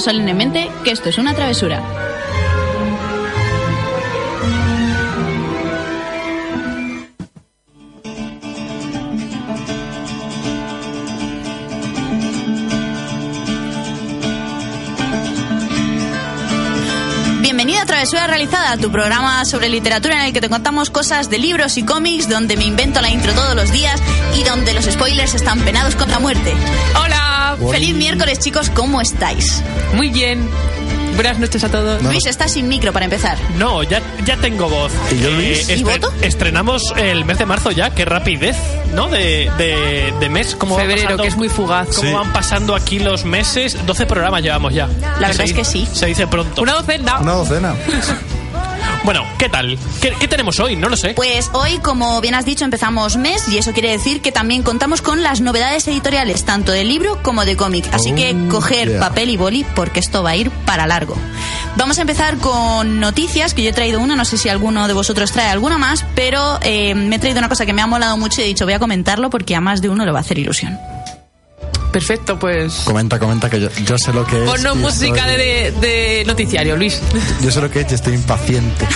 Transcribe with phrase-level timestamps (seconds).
[0.00, 1.82] deciros solemnemente que esto es una travesura.
[17.40, 21.38] Bienvenido a Travesura Realizada, tu programa sobre literatura en el que te contamos cosas de
[21.38, 24.00] libros y cómics, donde me invento la intro todos los días
[24.38, 26.54] y donde los spoilers están penados con la muerte.
[27.02, 27.29] Hola.
[27.56, 29.62] Feliz miércoles, chicos, ¿cómo estáis?
[29.94, 30.48] Muy bien.
[31.14, 32.02] Buenas noches a todos.
[32.02, 33.36] Luis, estás sin micro para empezar.
[33.58, 34.92] No, ya, ya tengo voz.
[35.10, 35.68] Eh, ¿Y yo, Luis?
[35.68, 36.10] ¿Y voto?
[36.22, 38.56] Estrenamos el mes de marzo ya, qué rapidez,
[38.94, 39.08] ¿no?
[39.08, 40.54] De, de, de mes.
[40.54, 41.88] Como Febrero, que es muy fugaz.
[41.94, 42.14] Cómo Sí.
[42.14, 43.76] van pasando aquí los meses.
[43.86, 44.86] 12 programas llevamos ya.
[45.20, 45.86] La verdad se es que sí.
[45.92, 46.62] Se dice pronto.
[46.62, 47.18] Una docena.
[47.18, 47.74] Una docena.
[49.02, 49.78] Bueno, ¿qué tal?
[50.02, 50.76] ¿Qué, qué tenemos hoy?
[50.76, 51.14] No lo sé.
[51.14, 55.00] Pues hoy, como bien has dicho, empezamos mes y eso quiere decir que también contamos
[55.00, 57.86] con las novedades editoriales, tanto de libro como de cómic.
[57.92, 59.00] Así que Oh, coger yeah.
[59.00, 61.16] papel y boli porque esto va a ir para largo.
[61.76, 64.92] Vamos a empezar con noticias, que yo he traído una, no sé si alguno de
[64.92, 68.16] vosotros trae alguna más, pero eh, me he traído una cosa que me ha molado
[68.18, 70.22] mucho y he dicho voy a comentarlo porque a más de uno le va a
[70.22, 70.78] hacer ilusión.
[71.92, 72.82] Perfecto, pues.
[72.84, 74.48] Comenta, comenta que yo, yo sé lo que es.
[74.50, 77.00] Ponnos música estoy- de, de noticiario, Luis.
[77.42, 78.86] Yo sé lo que es y estoy impaciente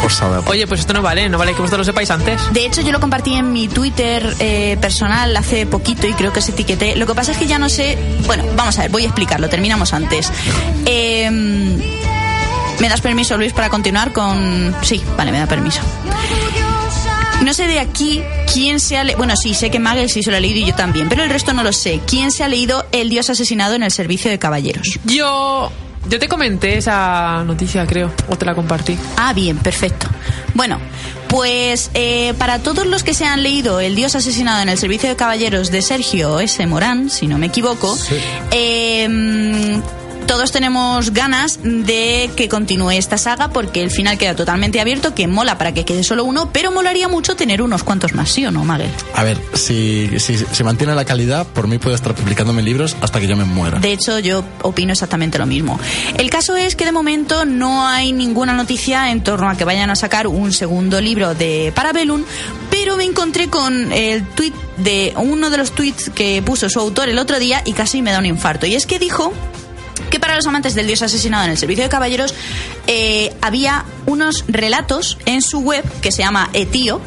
[0.00, 0.44] por saberlo.
[0.50, 2.40] Oye, pues esto no vale, no vale que vosotros lo sepáis antes.
[2.52, 6.40] De hecho, yo lo compartí en mi Twitter eh, personal hace poquito y creo que
[6.40, 6.96] os etiqueté.
[6.96, 7.96] Lo que pasa es que ya no sé.
[8.26, 9.48] Bueno, vamos a ver, voy a explicarlo.
[9.48, 10.30] Terminamos antes.
[10.86, 11.30] Eh,
[12.80, 14.74] ¿Me das permiso, Luis, para continuar con.?
[14.82, 15.80] Sí, vale, me da permiso.
[17.42, 19.18] No sé de aquí quién se ha leído.
[19.18, 21.30] Bueno, sí, sé que Magel sí se lo ha leído y yo también, pero el
[21.30, 22.00] resto no lo sé.
[22.06, 24.98] ¿Quién se ha leído El Dios asesinado en el servicio de caballeros?
[25.04, 25.70] Yo.
[26.08, 28.10] Yo te comenté esa noticia, creo.
[28.28, 28.98] O te la compartí.
[29.16, 30.08] Ah, bien, perfecto.
[30.52, 30.80] Bueno,
[31.28, 35.08] pues eh, para todos los que se han leído El Dios asesinado en el servicio
[35.08, 36.66] de caballeros de Sergio S.
[36.66, 37.96] Morán, si no me equivoco,
[38.50, 39.80] eh,
[40.26, 45.26] todos tenemos ganas de que continúe esta saga porque el final queda totalmente abierto, que
[45.26, 48.50] mola para que quede solo uno, pero molaría mucho tener unos cuantos más, ¿sí o
[48.50, 48.90] no, Magel?
[49.14, 53.20] A ver, si, si, si mantiene la calidad, por mí puede estar publicándome libros hasta
[53.20, 53.78] que yo me muera.
[53.78, 55.78] De hecho, yo opino exactamente lo mismo.
[56.16, 59.90] El caso es que de momento no hay ninguna noticia en torno a que vayan
[59.90, 62.24] a sacar un segundo libro de Parabellum,
[62.70, 67.08] pero me encontré con el tweet de uno de los tweets que puso su autor
[67.08, 68.66] el otro día y casi me da un infarto.
[68.66, 69.32] Y es que dijo
[70.12, 72.34] que para los amantes del dios asesinado en el servicio de caballeros
[72.86, 77.00] eh, había unos relatos en su web que se llama Etío.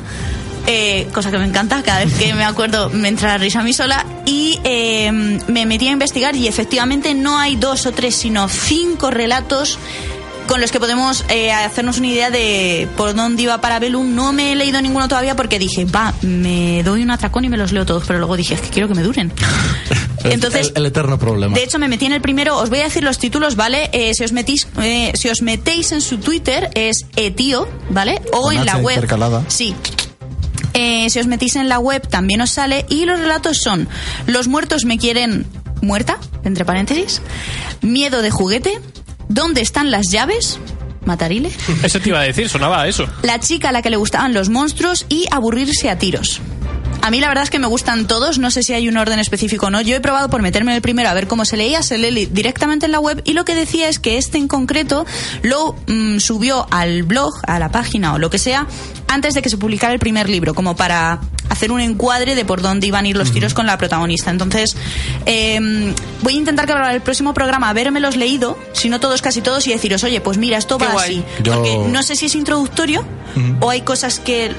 [0.65, 3.63] eh, cosa que me encanta, cada vez que me acuerdo me entra la risa a
[3.63, 5.11] mí sola y eh,
[5.47, 9.77] me metí a investigar y efectivamente no hay dos o tres sino cinco relatos
[10.47, 14.15] con los que podemos eh, hacernos una idea de por dónde iba Parabellum.
[14.15, 17.57] No me he leído ninguno todavía porque dije, va, me doy un atracón y me
[17.57, 19.31] los leo todos, pero luego dije, es que quiero que me duren.
[20.33, 21.53] Entonces, el, el eterno problema.
[21.55, 22.57] de hecho, me metí en el primero.
[22.57, 23.89] Os voy a decir los títulos, ¿vale?
[23.93, 28.21] Eh, si, os metís, eh, si os metéis en su Twitter, es Etío, ¿vale?
[28.33, 28.95] O Con en la web.
[28.95, 29.43] intercalada.
[29.47, 29.75] Sí.
[30.73, 32.85] Eh, si os metís en la web, también os sale.
[32.89, 33.87] Y los relatos son:
[34.27, 35.45] Los muertos me quieren
[35.81, 37.21] muerta, entre paréntesis.
[37.81, 38.79] Miedo de juguete.
[39.29, 40.59] ¿Dónde están las llaves?
[41.05, 41.51] Matarile.
[41.83, 43.07] Eso te iba a decir, sonaba a eso.
[43.21, 46.41] La chica a la que le gustaban los monstruos y aburrirse a tiros.
[47.05, 49.19] A mí la verdad es que me gustan todos, no sé si hay un orden
[49.19, 49.79] específico o no.
[49.79, 52.25] Yo he probado por meterme en el primero a ver cómo se leía, se lee
[52.31, 55.05] directamente en la web y lo que decía es que este en concreto
[55.43, 58.65] lo mm, subió al blog, a la página o lo que sea,
[59.07, 62.63] antes de que se publicara el primer libro, como para hacer un encuadre de por
[62.63, 64.31] dónde iban a ir los tiros con la protagonista.
[64.31, 64.75] Entonces,
[65.27, 69.41] eh, voy a intentar que para el próximo programa habérmelos leído, si no todos, casi
[69.41, 71.19] todos, y deciros, oye, pues mira, esto Qué va guay.
[71.19, 71.43] así.
[71.43, 73.05] Yo- Porque no sé si es introductorio
[73.59, 74.51] o hay cosas que...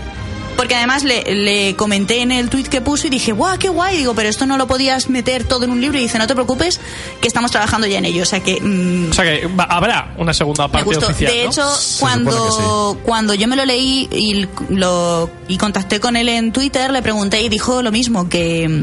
[0.56, 3.98] Porque además le, le comenté en el tweet que puso y dije, guau, qué guay.
[3.98, 5.98] Digo, pero esto no lo podías meter todo en un libro.
[5.98, 6.80] Y dice, no te preocupes,
[7.20, 8.22] que estamos trabajando ya en ello.
[8.22, 11.30] O sea que mm, O sea que va- habrá una segunda parte oficial.
[11.32, 11.50] de ¿no?
[11.50, 11.68] hecho,
[12.00, 16.90] cuando, supone cuando yo me lo leí y, lo, y contacté con él en Twitter,
[16.90, 18.82] le pregunté y dijo lo mismo, que,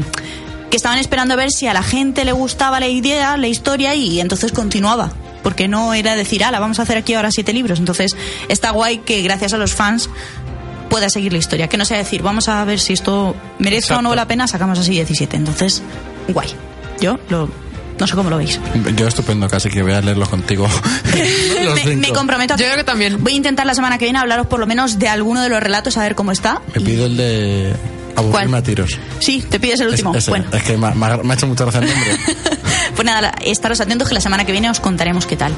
[0.70, 3.94] que estaban esperando a ver si a la gente le gustaba la idea, la historia,
[3.96, 5.10] y entonces continuaba.
[5.42, 7.78] Porque no era decir, ala, vamos a hacer aquí ahora siete libros.
[7.78, 8.16] Entonces,
[8.48, 10.08] está guay que gracias a los fans
[10.94, 11.66] pueda seguir la historia.
[11.68, 14.78] Que no sea decir, vamos a ver si esto merece o no la pena, sacamos
[14.78, 15.36] así 17.
[15.36, 15.82] Entonces,
[16.28, 16.46] guay.
[17.00, 17.50] Yo lo,
[17.98, 18.60] no sé cómo lo veis.
[18.96, 20.68] Yo estupendo, casi que voy a leerlos contigo.
[21.64, 23.24] Los me, comprometo a Yo creo que también.
[23.24, 25.60] Voy a intentar la semana que viene hablaros por lo menos de alguno de los
[25.60, 26.62] relatos, a ver cómo está.
[26.76, 27.74] Me pido el de
[28.14, 28.54] aburrirme ¿Cuál?
[28.54, 28.90] a tiros.
[29.18, 30.14] Sí, te pides el Es- último.
[30.14, 30.30] ese.
[30.30, 32.16] Bueno, Es que me, ha- me ha me ha hecho mucha gracia el nombre.
[32.94, 35.52] pues nada, estaros atentos que la semana que viene os contaremos qué tal.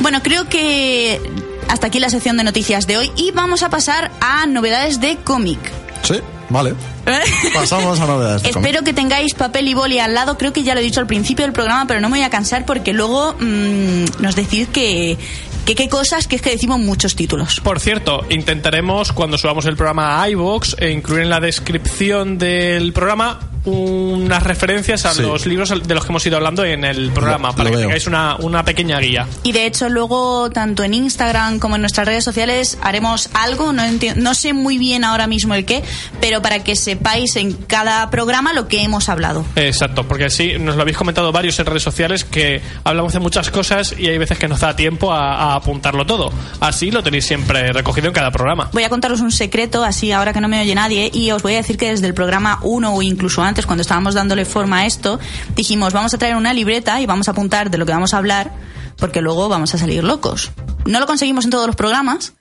[0.00, 1.20] Bueno, creo que
[1.68, 5.16] hasta aquí la sección de noticias de hoy y vamos a pasar a novedades de
[5.16, 5.58] cómic.
[6.02, 6.14] ¿Sí?
[6.48, 6.74] Vale.
[7.54, 8.42] Pasamos a novedades.
[8.42, 8.66] de cómic.
[8.66, 10.36] Espero que tengáis papel y boli al lado.
[10.36, 12.30] Creo que ya lo he dicho al principio del programa, pero no me voy a
[12.30, 15.16] cansar porque luego mm, nos decís que,
[15.64, 17.60] que qué cosas, que es que decimos muchos títulos.
[17.60, 22.92] Por cierto, intentaremos cuando subamos el programa a iVoox e incluir en la descripción del
[22.92, 25.22] programa unas referencias a Sí.
[25.22, 27.76] los libros de los que hemos ido hablando en el programa, Lo- para lo que
[27.76, 27.86] veo.
[27.88, 29.26] tengáis una, una pequeña guía.
[29.42, 33.82] Y de hecho luego tanto en Instagram como en nuestras redes sociales haremos algo, no,
[33.82, 35.82] enti- no sé muy bien ahora mismo el qué,
[36.20, 39.44] pero para que sepáis en cada programa lo que hemos hablado.
[39.56, 43.50] Exacto, porque sí, nos lo habéis comentado varios en redes sociales que hablamos de muchas
[43.50, 46.32] cosas y hay veces que nos da tiempo a, a apuntarlo todo.
[46.60, 48.70] Así lo tenéis siempre recogido en cada programa.
[48.72, 51.54] Voy a contaros un secreto, así ahora que no me oye nadie, y os voy
[51.54, 54.86] a decir que desde el programa 1 o incluso antes, cuando estábamos dándole forma a
[54.86, 55.20] esto,
[55.54, 58.18] dijimos, vamos a traer una libreta y vamos a apuntar de lo que vamos a
[58.18, 58.52] hablar,
[58.96, 60.50] porque luego vamos a salir locos.
[60.86, 62.32] No lo conseguimos en todos los programas,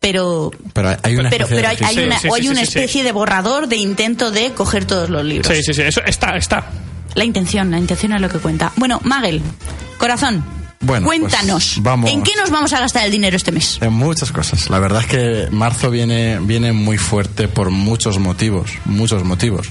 [0.00, 2.60] pero Pero hay una pero, especie pero de hay, una, Sí, sí, o hay una
[2.60, 2.78] sí, sí.
[2.78, 5.54] especie de borrador de intento de coger todos los libros.
[5.54, 6.64] Sí, sí, sí, eso está, está.
[7.14, 8.72] La intención, la intención es lo que cuenta.
[8.76, 9.42] Bueno, Magel,
[9.98, 10.44] corazón,
[10.82, 12.10] Bueno, pues, cuéntanos, vamos.
[12.10, 13.78] ¿en qué nos vamos a gastar el dinero este mes?
[13.80, 14.68] En muchas cosas.
[14.68, 18.70] La verdad es que marzo viene, viene muy fuerte por muchos motivos.
[18.84, 19.70] Muchos motivos.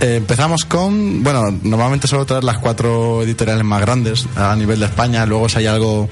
[0.00, 1.22] Eh, empezamos con.
[1.22, 5.24] Bueno, normalmente suelo traer las cuatro editoriales más grandes a nivel de España.
[5.26, 6.08] Luego, si hay algo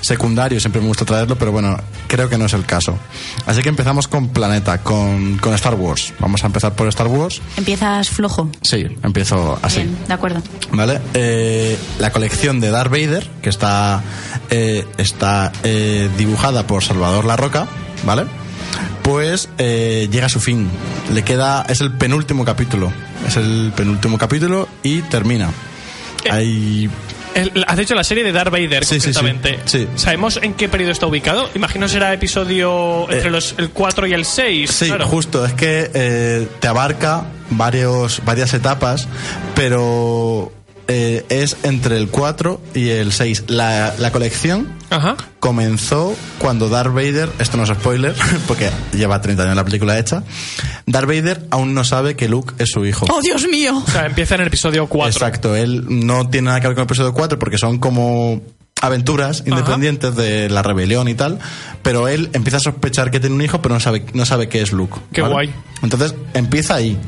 [0.00, 1.78] secundario, siempre me gusta traerlo, pero bueno,
[2.08, 2.98] creo que no es el caso.
[3.46, 6.12] Así que empezamos con Planeta, con, con Star Wars.
[6.18, 7.40] Vamos a empezar por Star Wars.
[7.56, 8.50] Empiezas flojo.
[8.62, 9.82] Sí, empiezo así.
[9.82, 10.42] Bien, de acuerdo.
[10.72, 11.00] ¿Vale?
[11.14, 13.81] Eh, la colección de Darth Vader, que está,
[14.50, 17.66] eh, está eh, dibujada por Salvador La Roca,
[18.04, 18.24] ¿vale?
[19.02, 20.68] Pues eh, llega a su fin.
[21.12, 21.64] Le queda.
[21.68, 22.92] Es el penúltimo capítulo.
[23.26, 25.50] Es el penúltimo capítulo y termina.
[26.30, 26.88] Hay.
[27.34, 29.14] El- has dicho la serie de Darth Vader, Sí, sí, sí.
[29.14, 29.58] concretamente.
[29.64, 29.88] Sí.
[29.96, 31.48] ¿Sabemos en qué periodo está ubicado?
[31.54, 34.70] Imagino será episodio entre Eh, los, el 4 y el 6.
[34.70, 35.06] Sí, claro.
[35.08, 35.44] justo.
[35.46, 39.08] Es que eh, te abarca varios, varias etapas,
[39.54, 40.52] pero
[40.88, 43.44] eh, es entre el 4 y el 6.
[43.48, 45.16] La, la colección Ajá.
[45.40, 48.14] comenzó cuando Darth Vader, esto no es spoiler,
[48.48, 50.22] porque lleva 30 años la película hecha,
[50.86, 53.06] Darth Vader aún no sabe que Luke es su hijo.
[53.10, 53.82] ¡Oh, Dios mío!
[53.86, 55.10] O sea, empieza en el episodio 4.
[55.12, 58.42] Exacto, él no tiene nada que ver con el episodio 4 porque son como
[58.80, 61.38] aventuras independientes de la rebelión y tal,
[61.82, 64.60] pero él empieza a sospechar que tiene un hijo, pero no sabe, no sabe qué
[64.60, 64.98] es Luke.
[65.12, 65.54] Qué guay.
[65.82, 66.98] Entonces empieza ahí.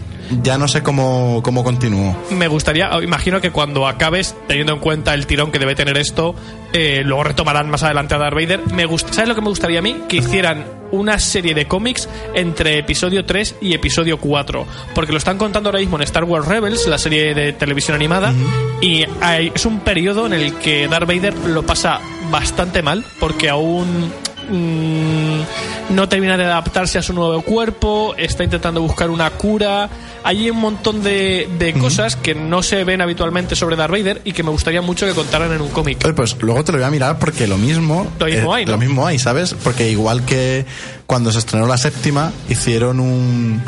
[0.42, 2.16] Ya no sé cómo, cómo continuó.
[2.30, 6.34] Me gustaría, imagino que cuando acabes, teniendo en cuenta el tirón que debe tener esto,
[6.72, 8.60] eh, luego retomarán más adelante a Darth Vader.
[8.72, 9.96] Me gust- ¿Sabes lo que me gustaría a mí?
[10.08, 14.66] Que hicieran una serie de cómics entre episodio 3 y episodio 4.
[14.94, 18.32] Porque lo están contando ahora mismo en Star Wars Rebels, la serie de televisión animada,
[18.80, 22.00] y hay- es un periodo en el que Darth Vader lo pasa
[22.30, 24.10] bastante mal, porque aún
[24.50, 29.88] mm, no termina de adaptarse a su nuevo cuerpo, está intentando buscar una cura.
[30.26, 34.32] Hay un montón de, de cosas que no se ven habitualmente sobre Darth Vader y
[34.32, 35.98] que me gustaría mucho que contaran en un cómic.
[36.14, 38.10] Pues luego te lo voy a mirar porque lo mismo.
[38.18, 38.72] Lo mismo hay, ¿no?
[38.72, 39.54] Lo mismo hay, ¿sabes?
[39.62, 40.64] Porque igual que
[41.06, 43.60] cuando se estrenó la séptima, hicieron un,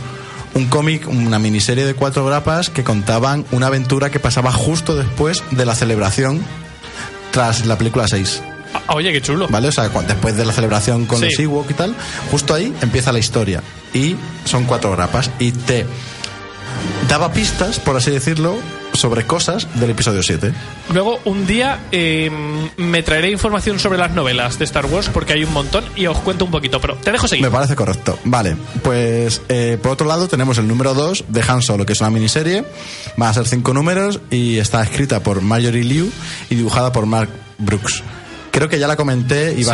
[0.55, 5.45] un cómic, una miniserie de cuatro grapas que contaban una aventura que pasaba justo después
[5.51, 6.41] de la celebración
[7.33, 8.43] tras la película 6.
[8.89, 9.47] Ah, Oye, qué chulo.
[9.49, 9.69] ¿Vale?
[9.69, 11.27] O sea, después de la celebración con Sí.
[11.27, 11.95] los Ewok y tal,
[12.31, 13.63] justo ahí empieza la historia.
[13.93, 14.17] Y
[14.47, 15.31] son cuatro grapas.
[15.39, 15.87] Y te
[17.09, 18.57] daba pistas, por así decirlo,
[18.95, 20.53] sobre cosas del episodio 7.
[20.93, 22.31] Luego, un día eh,
[22.77, 26.19] me traeré información sobre las novelas de Star Wars porque hay un montón y os
[26.19, 27.45] cuento un poquito, pero te dejo seguir.
[27.45, 28.19] Me parece correcto.
[28.25, 32.01] Vale, pues eh, por otro lado tenemos el número 2 de Han Solo, que es
[32.01, 32.65] una miniserie.
[33.21, 36.11] Va a ser cinco números y está escrita por Marjorie Liu
[36.51, 38.03] y dibujada por Mark Brooks.
[38.51, 39.71] Creo que ya la comenté y Sí.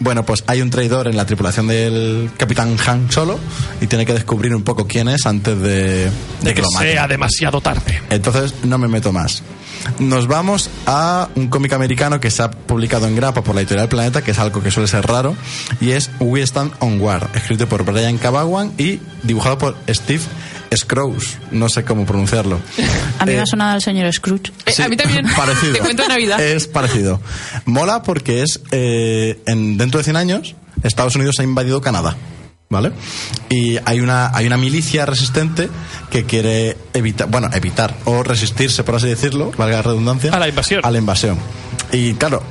[0.00, 3.38] Bueno, pues hay un traidor en la tripulación del capitán Han Solo
[3.80, 6.10] y tiene que descubrir un poco quién es antes de, de
[6.42, 8.00] de que lo sea demasiado tarde.
[8.10, 9.42] Entonces no me meto más.
[9.98, 13.88] Nos vamos a un cómic americano que se ha publicado en grapa por la editorial
[13.88, 15.36] Planeta, que es algo que suele ser raro,
[15.80, 20.22] y es We Stand on War, escrito por Brian Cabawan y dibujado por Steve
[20.76, 22.60] Scrooge, no sé cómo pronunciarlo.
[23.18, 24.52] A mí me Eh, ha sonado el señor Scrooge.
[24.66, 25.26] Eh, a mí también.
[25.36, 25.72] Parecido.
[25.74, 26.40] Te cuento Navidad.
[26.40, 27.20] Es parecido.
[27.64, 32.16] Mola porque es, eh, en, dentro de 100 años, Estados Unidos ha invadido Canadá.
[32.68, 32.90] ¿Vale?
[33.48, 35.68] Y hay una, hay una milicia resistente
[36.10, 40.48] que quiere evitar, bueno, evitar o resistirse, por así decirlo, valga la redundancia, A la
[40.48, 40.80] invasión.
[40.84, 41.38] A la invasión.
[41.92, 42.42] Y claro,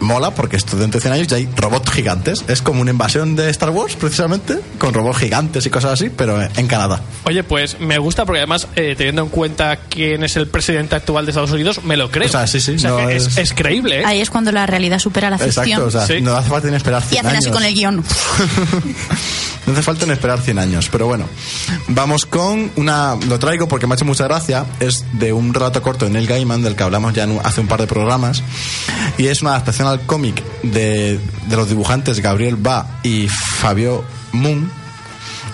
[0.00, 2.44] mola porque esto dentro de 100 años ya hay robots gigantes.
[2.48, 6.40] Es como una invasión de Star Wars, precisamente, con robots gigantes y cosas así, pero
[6.42, 7.00] en Canadá.
[7.24, 11.26] Oye, pues me gusta porque además, eh, teniendo en cuenta quién es el presidente actual
[11.26, 12.26] de Estados Unidos, me lo creo.
[12.28, 14.04] O sea, sí, sí, O sea, no que es, es- es creíble, ¿eh?
[14.06, 15.66] Ahí es cuando la realidad supera la ficción.
[15.66, 16.20] Exacto, o sea, Sí.
[16.20, 17.56] no hace falta ni esperar y 100 hacen así años.
[17.56, 18.04] con el guion.
[19.66, 21.26] No hace falta ni esperar 100 años, pero bueno.
[21.88, 23.16] Vamos con una...
[23.28, 24.64] Lo traigo porque me ha hecho mucha gracia.
[24.80, 27.60] Es de un relato corto de Neil Gaiman, del que hablamos ya en un- hace
[27.60, 28.42] un par de programas.
[29.18, 34.70] Y es una adaptación al cómic de, de los dibujantes Gabriel Ba y Fabio Moon,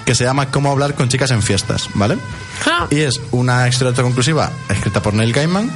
[0.04, 2.18] que se llama Cómo hablar con chicas en fiestas, ¿vale?
[2.66, 2.86] Ah.
[2.90, 5.70] Y es una historia autoconclusiva escrita por Neil Gaiman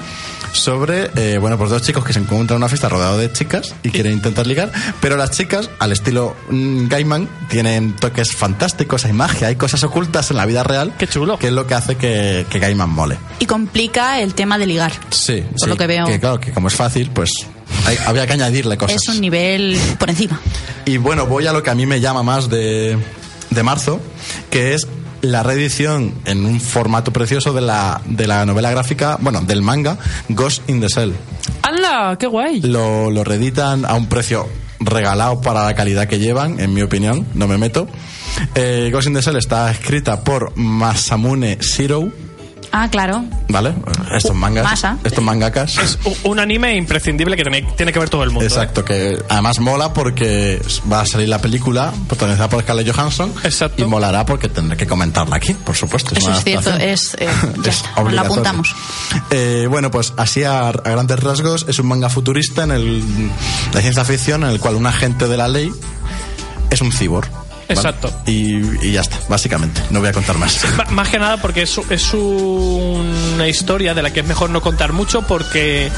[0.53, 3.75] sobre, eh, bueno, pues dos chicos que se encuentran en una fiesta rodeado de chicas
[3.83, 9.13] y quieren intentar ligar, pero las chicas, al estilo mm, Gaiman, tienen toques fantásticos, hay
[9.13, 10.95] magia, hay cosas ocultas en la vida real.
[10.99, 11.39] Qué chulo.
[11.39, 13.19] Que es lo que hace que, que Gaiman mole.
[13.39, 14.93] Y complica el tema de ligar.
[15.11, 16.07] Sí, Por sí, lo que veo.
[16.07, 17.31] Que claro, que como es fácil, pues
[17.87, 18.97] hay- había que añadirle cosas.
[19.03, 20.41] Es un nivel por encima.
[20.85, 22.99] Y bueno, voy a lo que a mí me llama más de,
[23.51, 24.01] de marzo,
[24.51, 24.87] que es
[25.21, 29.99] la reedición en un formato precioso de la, de la novela gráfica, bueno, del manga
[30.29, 31.13] Ghost in the Shell.
[31.63, 32.17] ¡Hala!
[32.19, 32.61] ¡Qué guay!
[32.63, 34.49] Lo, lo reeditan a un precio
[34.81, 37.89] regalado para la calidad que llevan, en mi opinión, no me meto.
[38.55, 42.11] Eh, Ghost in the Shell está escrita por Masamune Shiro,
[42.73, 43.25] Ah, claro.
[43.49, 43.75] ¿vale?
[44.15, 44.99] Estos mangas, Masa.
[45.05, 45.79] estos mangakas.
[45.79, 48.45] Es un anime imprescindible que tiene, tiene que ver todo el mundo.
[48.45, 48.49] ¿eh?
[48.49, 50.61] Exacto, que además mola porque
[50.91, 53.83] va a salir la película protagonizada por Scarlett Johansson Exacto.
[53.83, 56.15] y molará porque tendré que comentarla aquí, por supuesto.
[56.15, 57.29] Eso una es cierto, es, eh,
[57.63, 58.75] ya Es está, la apuntamos.
[59.31, 63.03] Eh, bueno, pues así a, a grandes rasgos es un manga futurista en el
[63.73, 65.73] de ciencia ficción en el cual un agente de la ley
[66.71, 66.93] es un
[67.69, 68.13] Exacto.
[68.27, 69.83] Y, y ya está, básicamente.
[69.91, 70.61] No voy a contar más.
[70.91, 74.93] Más que nada porque es, es una historia de la que es mejor no contar
[74.93, 75.91] mucho porque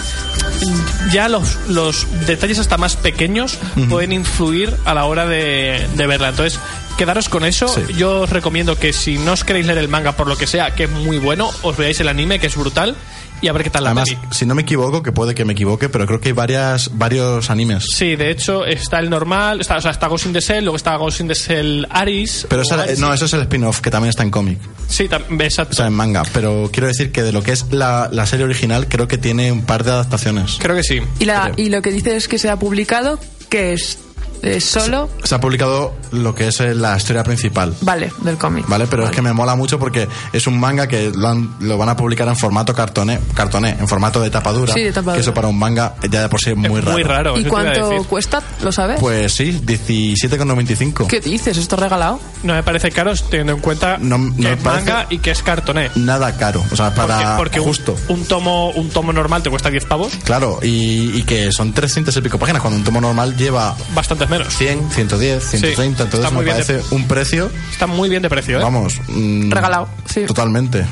[1.12, 3.58] ya los, los detalles hasta más pequeños
[3.88, 6.30] pueden influir a la hora de, de verla.
[6.30, 6.58] Entonces,
[6.98, 7.68] quedaros con eso.
[7.68, 7.94] Sí.
[7.94, 10.74] Yo os recomiendo que si no os queréis leer el manga por lo que sea,
[10.74, 12.96] que es muy bueno, os veáis el anime, que es brutal,
[13.42, 14.18] y a ver qué tal la Además, peli.
[14.32, 17.50] si no me equivoco, que puede que me equivoque, pero creo que hay varias, varios
[17.50, 17.84] animes.
[17.94, 20.76] Sí, de hecho, está el normal, está, o sea, está Ghost in the Shell, luego
[20.76, 22.46] está Ghost in the Shell Aris.
[22.48, 22.98] Pero o esa- Aris.
[22.98, 24.58] no, eso es el spin-off, que también está en cómic.
[24.88, 25.08] Sí,
[25.40, 25.72] exacto.
[25.72, 26.22] O sea, en manga.
[26.32, 29.52] Pero quiero decir que de lo que es la, la serie original, creo que tiene
[29.52, 30.56] un par de adaptaciones.
[30.60, 31.00] Creo que sí.
[31.18, 31.66] Y, la, Creo.
[31.66, 33.18] y lo que dices que se ha publicado,
[33.48, 33.98] que es
[34.42, 35.08] ¿Es solo?
[35.22, 37.74] Se ha publicado lo que es eh, la historia principal.
[37.82, 38.66] Vale, del cómic.
[38.68, 38.86] ¿Vale?
[38.88, 39.10] Pero Vale.
[39.12, 41.96] es que me mola mucho porque es un manga que lo, han- lo van a
[41.96, 44.72] publicar en formato cartoné, cartoné, en formato de tapadura.
[44.72, 45.14] Sí, de tapadura.
[45.16, 46.92] Que eso para un manga ya de por sí es muy Es raro.
[46.92, 47.38] muy raro.
[47.38, 48.42] ¿Y cuánto cuesta?
[48.62, 48.98] ¿Lo sabes?
[49.00, 51.06] Pues sí, 17,95.
[51.06, 51.56] ¿Qué dices?
[51.56, 52.20] ¿Esto es regalado?
[52.42, 55.42] No me parece caro teniendo en cuenta No- no que es manga y que es
[55.42, 55.90] cartoné.
[55.96, 56.64] Nada caro.
[56.72, 57.96] O sea, para porque porque un- justo.
[58.08, 62.16] Un, tomo, un tomo normal te cuesta 10 pavos, Claro, y, y que son 300
[62.16, 64.54] y pico páginas, cuando un tomo normal lleva bastantes menos.
[64.54, 68.58] 100, 110, 130, está entonces me de- parece un precio, Está muy bien de precio,
[68.58, 68.62] ¿eh?
[68.62, 70.24] vamos, mm, Regalado, sí.
[70.26, 70.86] Totalmente.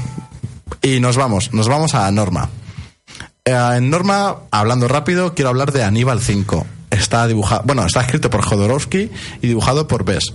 [0.83, 2.50] Y nos vamos, nos vamos a Norma.
[3.45, 6.66] Eh, en Norma, hablando rápido, quiero hablar de Aníbal 5.
[6.90, 9.11] Está dibujado, bueno, está escrito por Jodorowsky
[9.42, 10.33] y dibujado por Bess.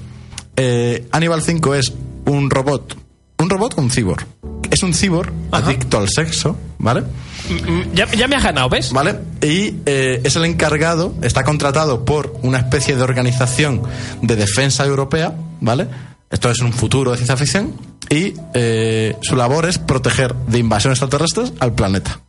[0.55, 1.93] Eh, Aníbal 5 es
[2.25, 2.95] un robot,
[3.39, 4.25] un robot o un cibor.
[4.73, 5.67] Es un cibor Ajá.
[5.67, 7.01] adicto al sexo, ¿vale?
[7.01, 8.91] Mm, Ya, ya me has ganado, ¿ves?
[8.91, 9.19] ¿Vale?
[9.43, 13.83] Y eh, es el encargado, está contratado por una especie de organización
[14.23, 15.87] de defensa europea, ¿vale?
[16.31, 17.75] Esto es un futuro de ciencia ficción.
[18.09, 22.21] Y eh, su labor es proteger de invasiones extraterrestres al planeta.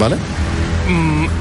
[0.00, 0.16] ¿Vale?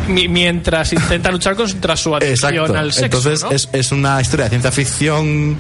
[0.10, 2.78] Mi- mientras intenta luchar contra su adicción Exacto.
[2.78, 3.06] al sexo.
[3.06, 3.52] Entonces ¿no?
[3.52, 5.58] es, es una historia de ciencia ficción,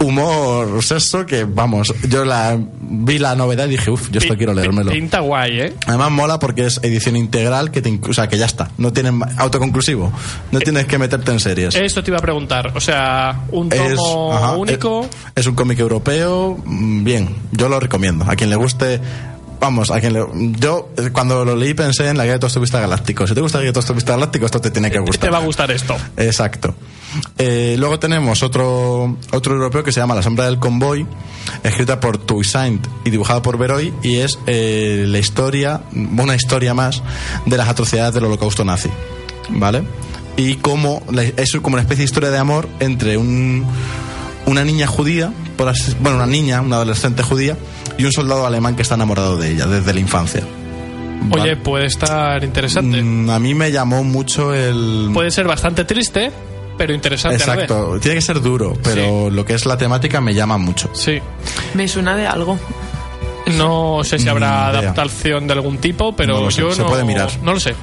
[0.00, 4.54] humor, sexo, que vamos, yo la vi la novedad y dije, uff, yo esto quiero
[4.54, 4.90] leérmelo.
[4.90, 5.74] Pinta guay, ¿eh?
[5.86, 8.70] Además mola porque es edición integral, que te, o sea, que ya está.
[8.78, 10.12] No tienen autoconclusivo.
[10.52, 11.74] No tienes que meterte en series.
[11.74, 12.72] Esto te iba a preguntar.
[12.74, 15.02] O sea, un tomo ajá, único.
[15.34, 18.24] Es, es un cómic europeo, mm, bien, yo lo recomiendo.
[18.28, 19.00] A quien le guste,
[19.60, 20.24] vamos, a quien le,
[20.58, 23.26] yo eh, cuando lo leí pensé en la guía de Tostopista Galáctico.
[23.26, 25.28] Si te gusta la guía de Tostopista Galáctico, esto te tiene que gustar.
[25.28, 25.96] Te va a gustar esto.
[26.16, 26.74] Exacto.
[27.38, 31.06] Eh, luego tenemos otro, otro europeo que se llama La sombra del convoy,
[31.64, 37.02] escrita por Toussaint y dibujada por Beroy, y es eh, la historia, una historia más
[37.46, 38.88] de las atrocidades del holocausto nazi.
[39.50, 39.82] ¿Vale?
[40.36, 43.66] Y cómo la- es como una especie de historia de amor entre un,
[44.50, 47.56] una niña judía, por así- bueno, una niña, una adolescente judía,
[47.98, 50.42] y un soldado alemán que está enamorado de ella desde la infancia.
[51.30, 51.56] Oye, ¿Vale?
[51.56, 53.02] puede estar interesante.
[53.02, 55.10] Mm, a mí me llamó mucho el...
[55.12, 56.32] Puede ser bastante triste,
[56.78, 57.64] pero interesante a la vez.
[57.64, 60.88] Exacto, tiene que ser duro, pero lo que es la temática me llama mucho.
[60.94, 61.18] Sí.
[61.74, 62.58] Me suena de algo.
[63.58, 64.78] No sé si habrá Ni idea.
[64.90, 67.28] adaptación de algún tipo, pero No yo se no, puede mirar.
[67.42, 67.74] no lo sé.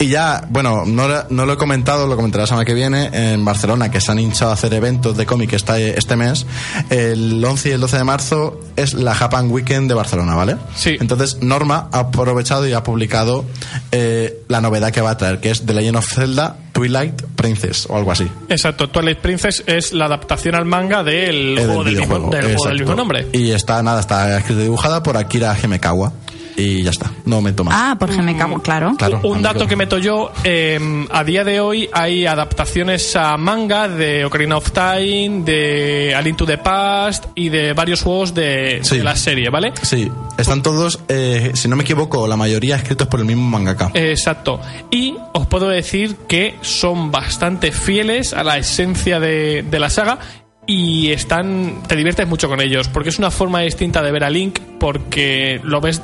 [0.00, 3.10] Y ya, bueno, no, lo- no lo he comentado, lo comentaré la semana que viene,
[3.32, 6.46] en Barcelona, que se han hinchado a hacer eventos de cómic este, este mes.
[6.90, 10.56] El 11 y el 12 de marzo es la Japan Weekend de Barcelona, ¿vale?
[10.74, 10.96] Sí.
[11.00, 13.44] Entonces, Norma ha aprovechado y ha publicado
[13.92, 17.86] eh, la novedad que va a traer, que es The Legend of Zelda Twilight Princess,
[17.88, 18.26] o algo así.
[18.48, 22.94] Exacto, Twilight Princess es la adaptación al manga del Eh, juego, del juego del mismo
[22.94, 23.28] nombre.
[23.32, 26.12] Y está, nada, está escrita y dibujada por Akira Himekawa.
[26.56, 27.74] Y ya está, no meto más.
[27.76, 28.94] Ah, por me cago, claro.
[28.98, 30.78] Claro, Un dato que meto yo, eh,
[31.10, 36.36] a día de hoy hay adaptaciones a manga de Ocarina of Time, de A Link
[36.36, 38.98] to the Past y de varios juegos de, Sí.
[38.98, 39.72] de la serie, ¿vale?
[39.82, 43.90] Sí, están todos, eh, si no me equivoco, la mayoría escritos por el mismo mangaka.
[43.94, 44.60] Exacto.
[44.90, 50.18] Y os puedo decir que son bastante fieles a la esencia de, de la saga
[50.66, 54.30] y están te diviertes mucho con ellos porque es una forma distinta de ver a
[54.30, 56.02] Link porque lo ves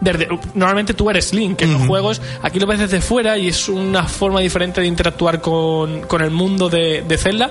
[0.00, 3.68] desde normalmente tú eres Link en los juegos aquí lo ves desde fuera y es
[3.68, 7.50] una forma diferente de interactuar con, con el mundo de, de Zelda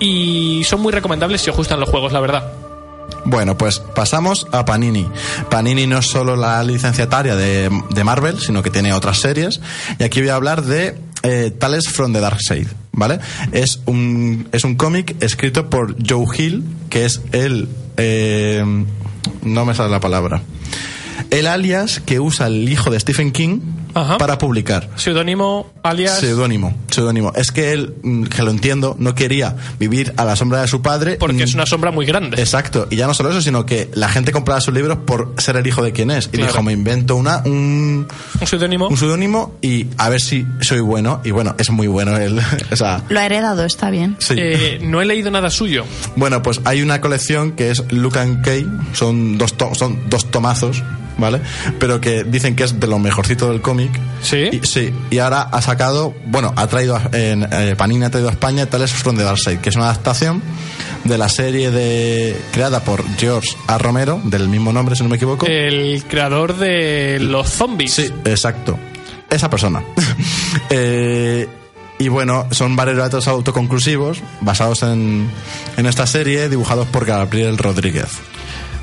[0.00, 2.52] y son muy recomendables si os gustan los juegos la verdad
[3.24, 5.06] Bueno, pues pasamos a Panini.
[5.50, 9.60] Panini no es solo la licenciataria de, de Marvel, sino que tiene otras series.
[9.98, 13.18] Y aquí voy a hablar de eh, Tales from the Dark Side, ¿vale?
[13.52, 17.68] Es un, es un cómic escrito por Joe Hill, que es el...
[17.96, 18.64] eh,
[19.42, 20.40] no me sale la palabra.
[21.30, 23.60] El alias que usa el hijo de Stephen King
[24.00, 24.18] Ajá.
[24.18, 24.88] para publicar.
[24.96, 27.32] seudónimo alias Seudónimo, seudónimo.
[27.34, 30.82] Es que él, mm, que lo entiendo, no quería vivir a la sombra de su
[30.82, 31.16] padre.
[31.18, 33.88] porque mm, es una sombra muy grande Exacto, y ya no solo eso, sino que
[33.94, 36.26] la gente compraba sus libros por ser el hijo de quien es.
[36.26, 36.46] Y Claro.
[36.52, 38.06] dijo, me invento una, un,
[38.40, 41.20] un seudónimo un seudónimo y a ver si soy bueno.
[41.24, 42.38] Y bueno, es muy bueno él.
[42.72, 44.16] o sea, Lo ha heredado, está bien.
[44.18, 44.34] sí.
[44.36, 45.84] Eh, no he leído nada suyo
[46.16, 50.30] Bueno, pues hay una colección que es Luke and Kay, son dos, to- son dos
[50.30, 50.82] tomazos,
[51.18, 51.40] ¿vale?
[51.78, 53.87] Pero que dicen que es de lo mejorcito del cómic.
[54.22, 54.48] ¿Sí?
[54.52, 58.28] Y, sí, y ahora ha sacado, bueno, ha traído, a- en, eh, Panini ha traído
[58.28, 60.42] a España Tales from the Dark Side, que es una adaptación
[61.04, 63.78] de la serie de creada por George A.
[63.78, 65.46] Romero, del mismo nombre, si no me equivoco.
[65.46, 68.78] el creador de los zombies Sí, exacto.
[69.30, 69.82] Esa persona.
[70.70, 71.46] Eh,
[71.98, 75.28] y bueno, son varios relatos autoconclusivos basados en,
[75.76, 78.08] en esta serie, dibujados por Gabriel Rodríguez.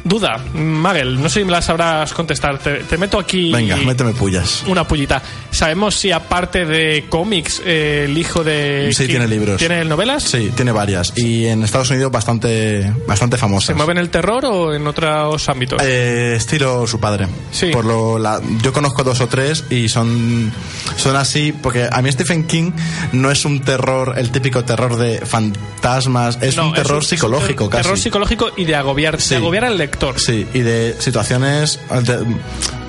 [0.07, 2.59] Duda, Magel, no sé si me la sabrás contestar.
[2.59, 4.63] Te, te meto aquí Venga, méteme pullas.
[4.67, 5.19] una pullita.
[5.49, 8.91] ¿Sabemos si aparte de cómics, eh, el hijo de...
[8.93, 9.57] Sí, tiene libros.
[9.57, 10.21] ¿Tiene novelas?
[10.21, 11.11] Sí, tiene varias.
[11.17, 13.65] Y en Estados Unidos bastante, bastante famosas.
[13.69, 15.81] ¿Se mueve en el terror o en otros ámbitos?
[15.83, 17.25] Eh, estilo su padre.
[17.51, 17.71] Sí.
[17.71, 20.53] Por lo, la- yo conozco dos o tres y son,
[20.97, 22.73] son así, porque a mí Stephen King
[23.11, 27.71] no es un terror, el típico terror de fantasmas, es No, un terror es psicológico
[27.71, 27.81] casi.
[27.83, 29.29] Terror psicológico y de agobiar, Sí.
[29.31, 29.94] de agobiar al lector.
[30.17, 32.25] Sí, y de situaciones, de-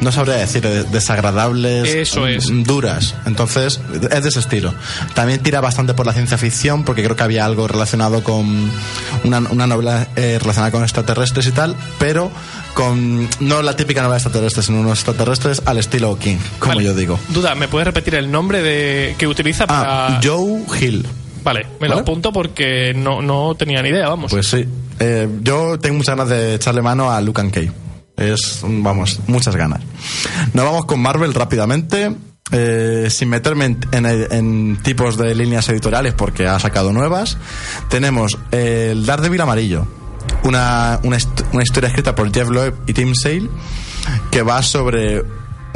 [0.00, 2.50] no sabría decir, de- desagradables, Eso es.
[2.50, 3.14] mm, duras.
[3.26, 4.74] Entonces, es de ese estilo.
[5.14, 8.70] También tira bastante por la ciencia ficción, porque creo que había algo relacionado con
[9.24, 12.30] una, una novela eh, relacionada con extraterrestres y tal, pero
[12.74, 16.84] con no la típica novela extraterrestre, sino unos extraterrestres al estilo King, como Vale.
[16.84, 17.18] yo digo.
[17.30, 20.06] Duda, ¿me puedes repetir el nombre de que utiliza para...?
[20.08, 21.06] Ah, Joe Hill.
[21.46, 22.02] Vale, me lo ¿Vale?
[22.02, 24.30] apunto porque no, no tenía ni idea, vamos.
[24.32, 24.66] Pues sí.
[24.98, 27.70] Eh, yo tengo muchas ganas de echarle mano a Luke and Kay.
[28.16, 29.80] Es, vamos, muchas ganas.
[30.54, 32.14] Nos vamos con Marvel rápidamente.
[32.52, 37.38] eh, sin meterme en, en- en tipos de líneas editoriales porque ha sacado nuevas.
[37.88, 39.86] Tenemos el Daredevil amarillo.
[40.44, 41.16] Una, una,
[41.52, 43.48] una historia escrita por Jeff Loeb y Tim Sale
[44.30, 45.24] que va sobre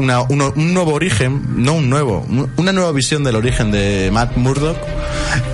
[0.00, 4.10] una- uno- un nuevo origen, no un nuevo, un- una nueva visión del origen de
[4.12, 4.76] Matt Murdock.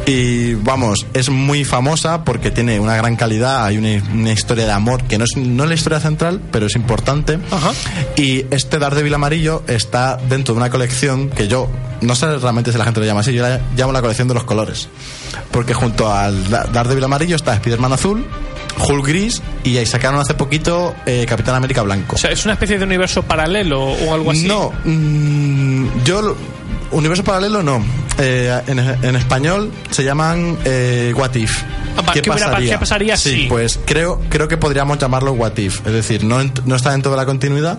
[0.07, 4.73] Y vamos, es muy famosa porque tiene una gran calidad, hay una, una historia de
[4.73, 7.39] amor que no es, no es la historia central, pero es importante.
[7.51, 7.73] Ajá.
[8.17, 11.69] Y este Daredevil amarillo está dentro de una colección que yo,
[12.01, 14.35] no sé realmente si la gente lo llama así, yo la llamo la colección de
[14.35, 14.89] los colores.
[15.51, 18.27] Porque junto al Da- Daredevil amarillo está Spider-Man azul,
[18.79, 22.17] Hulk gris y ahí sacaron hace poquito eh, Capitán América blanco.
[22.17, 24.47] O sea, ¿es una especie de universo paralelo o algo así?
[24.47, 26.37] No, mm, yo
[26.93, 27.83] universo paralelo no.
[28.19, 31.63] Eh, en, en español se llaman eh, What If.
[31.97, 33.47] Ah, va, ¿qué hubiera- qué pasaría sí, si?
[33.49, 37.17] pues creo creo que podríamos llamarlo What If, es decir, no no está dentro de
[37.19, 37.79] la continuidad.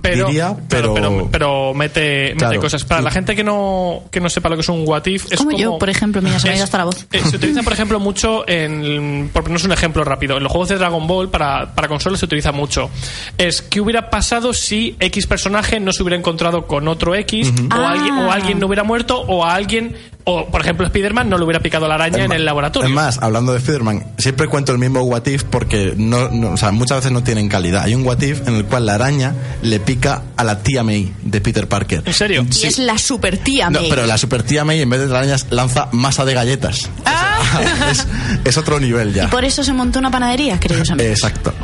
[0.00, 2.60] Pero, diría, claro, pero, pero, pero mete, mete Claro.
[2.60, 2.84] cosas.
[2.84, 5.38] Para la gente que no, que no sepa lo que es un what if, es
[5.38, 7.06] Como yo, por ejemplo, mira, se me ha ido hasta la voz.
[7.12, 9.30] eh, se utiliza, por ejemplo, mucho en.
[9.32, 10.36] Por ponernos un ejemplo rápido.
[10.36, 12.90] En los juegos de Dragon Ball, para, para consolas se utiliza mucho.
[13.36, 17.74] Es qué hubiera pasado si X personaje no se hubiera encontrado con otro X, o,
[17.74, 17.90] Ah.
[17.92, 19.96] alguien, o alguien no hubiera muerto, o a alguien
[20.30, 22.86] O, por ejemplo, Spider-Man no le hubiera picado la araña en el laboratorio.
[22.86, 26.56] Es más, hablando de Spider-Man, siempre cuento el mismo what if porque no, no- o
[26.58, 27.84] sea, muchas veces no tienen calidad.
[27.84, 29.32] Hay un what if en el cual la araña
[29.62, 32.02] le pica a la tía May de Peter Parker.
[32.04, 32.46] ¿En serio?
[32.62, 33.88] Y es la super tía No, May.
[33.90, 36.88] pero la super tía May en vez de arañas lanza masa de galletas.
[37.06, 37.60] Ah.
[37.90, 38.06] es,
[38.44, 39.30] es otro nivel Y ya.
[39.30, 41.12] por eso se montó una panadería, queridos amigos.
[41.12, 41.54] Exacto.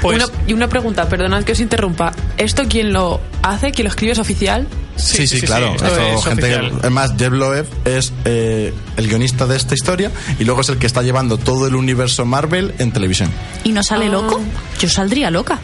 [0.00, 2.12] Pues, Una- y una pregunta, perdonad que os interrumpa.
[2.38, 3.70] ¿Esto quién lo hace?
[3.72, 4.12] ¿Quién lo escribe?
[4.12, 4.66] ¿Es oficial?
[4.96, 5.74] Sí, sí, claro.
[5.74, 10.10] esto Esto, es gente que- más, Jeff Loeb es eh, el guionista de esta historia
[10.38, 13.30] y luego es el que está llevando todo el universo Marvel en televisión.
[13.64, 14.10] ¿Y no sale Ah.
[14.10, 14.40] loco?
[14.80, 15.58] Yo saldría loca.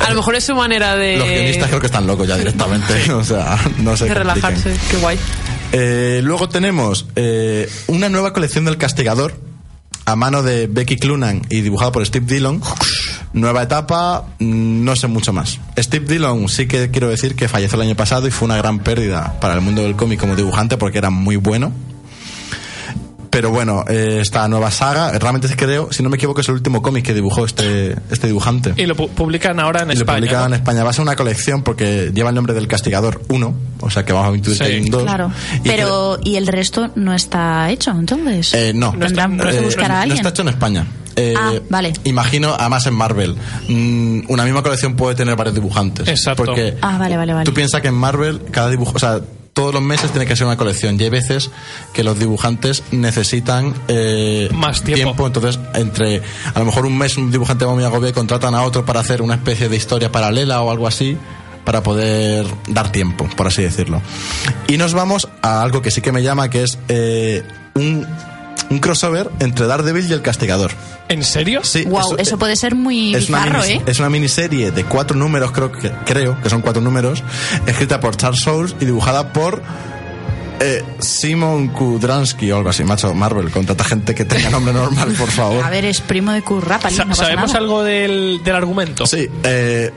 [0.00, 3.12] A lo mejor es su manera de, Los guionistas creo que están locos ya directamente.
[3.12, 4.74] o sea, no se de relajarse.
[4.90, 5.18] Qué guay.
[5.72, 9.34] Eh, luego tenemos eh, una nueva colección del Castigador
[10.06, 12.62] a mano de Becky Clunan y dibujado por Steve Dillon.
[13.32, 15.60] Nueva etapa, mm, no sé mucho más.
[15.76, 18.80] Steve Dillon sí que quiero decir que falleció el año pasado y fue una gran
[18.80, 21.72] pérdida para el mundo del cómic como dibujante porque era muy bueno.
[23.38, 26.82] Pero bueno, eh, esta nueva saga, realmente creo, si no me equivoco, es el último
[26.82, 28.74] cómic que dibujó este, este dibujante.
[28.76, 30.18] y lo pu- publican ahora en Y lo España.
[30.18, 30.46] publican ¿no?
[30.46, 30.82] en España.
[30.82, 34.12] Va a ser una colección porque lleva el nombre del Castigador 1, o sea que
[34.12, 34.64] vamos a intuir Sí.
[34.64, 35.02] que hay un 2.
[35.04, 35.30] Claro.
[35.62, 38.52] Y Pero, ¿y el resto no está hecho entonces?
[38.54, 38.92] Eh, no.
[38.92, 40.16] No está- Tendrán no que está- buscar a no alguien.
[40.18, 40.86] está hecho en España.
[41.14, 41.92] Eh, Ah, vale.
[42.04, 43.36] Imagino, además en Marvel,
[43.68, 46.08] mm, una misma colección puede tener varios dibujantes.
[46.08, 46.44] Exacto.
[46.44, 47.44] Porque Ah, vale, vale, vale.
[47.44, 49.20] tú piensas que en Marvel cada dibujo, o sea,
[49.58, 51.50] todos los meses tiene que ser una colección y hay veces
[51.92, 55.26] que los dibujantes necesitan eh, Más tiempo.
[55.26, 56.22] Entonces, entre
[56.54, 59.00] a lo mejor un mes un dibujante va muy agobiado y contratan a otro para
[59.00, 61.18] hacer una especie de historia paralela o algo así
[61.64, 64.00] para poder dar tiempo, por así decirlo.
[64.68, 67.42] Y nos vamos a algo que sí que me llama, que es eh,
[67.74, 68.06] un,
[68.70, 70.72] un crossover entre Daredevil y el Castigador.
[71.08, 71.60] ¿En serio?
[71.64, 73.82] Sí, Wow, eso, puede ser muy es una, bizarro, mini- ¿eh?
[73.86, 77.22] es una miniserie de cuatro números, creo que, creo que son cuatro números,
[77.66, 79.62] escrita por Charles Soules y dibujada por
[80.60, 82.84] eh, Simon Kudransky o algo así.
[82.84, 85.64] Macho, Marvel, contrata gente que tenga nombre normal, por favor.
[85.64, 87.60] A ver, es primo de Currapa, Sa- no pasa ¿Sabemos nada.
[87.60, 89.06] algo del, del argumento?
[89.06, 89.90] Sí, eh,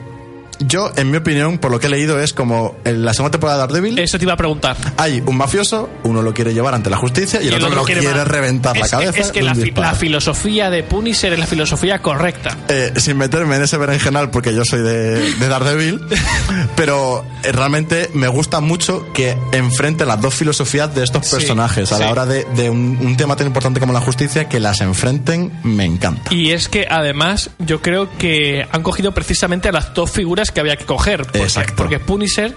[0.66, 3.58] yo, en mi opinión, por lo que he leído, es como en la segunda temporada
[3.58, 3.98] de Daredevil.
[3.98, 4.76] Eso te iba a preguntar.
[4.96, 8.02] Hay un mafioso, uno lo quiere llevar ante la justicia y, el, otro, lo quiere,
[8.02, 9.18] ma- reventar la Es que- cabeza.
[9.18, 12.56] Es que la, fi- la filosofía de Punisher es la filosofía correcta.
[12.68, 16.00] Eh, sin meterme en ese berenjenal porque yo soy de, de Daredevil,
[16.76, 21.92] pero eh, realmente me gusta mucho que enfrenten las dos filosofías de estos Sí, personajes
[21.92, 22.02] a sí.
[22.02, 25.52] la hora de, de un, un tema tan importante como la justicia, que las enfrenten,
[25.62, 26.32] me encanta.
[26.34, 30.60] Y es que además yo creo que han cogido precisamente a las dos figuras que
[30.60, 31.22] había que coger.
[31.24, 31.74] Porque, Exacto.
[31.76, 32.54] porque Punisher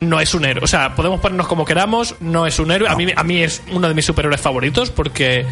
[0.00, 0.64] no es un héroe.
[0.64, 2.88] O sea, podemos ponernos como queramos, no es un héroe.
[2.88, 5.44] A, mí, a mí es uno de mis superhéroes favoritos porque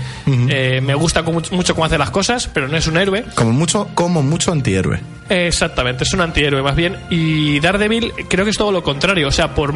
[0.49, 3.25] eh, me gusta como- mucho cómo hace las cosas, pero no es un héroe.
[3.35, 5.01] Como mucho, como mucho antihéroe.
[5.29, 6.97] Exactamente, es un antihéroe más bien.
[7.11, 9.29] Y Daredevil creo que es todo lo contrario.
[9.29, 9.75] O sea, por,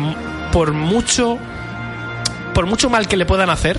[0.52, 1.38] por mucho.
[2.54, 3.78] Por mucho mal que le puedan hacer,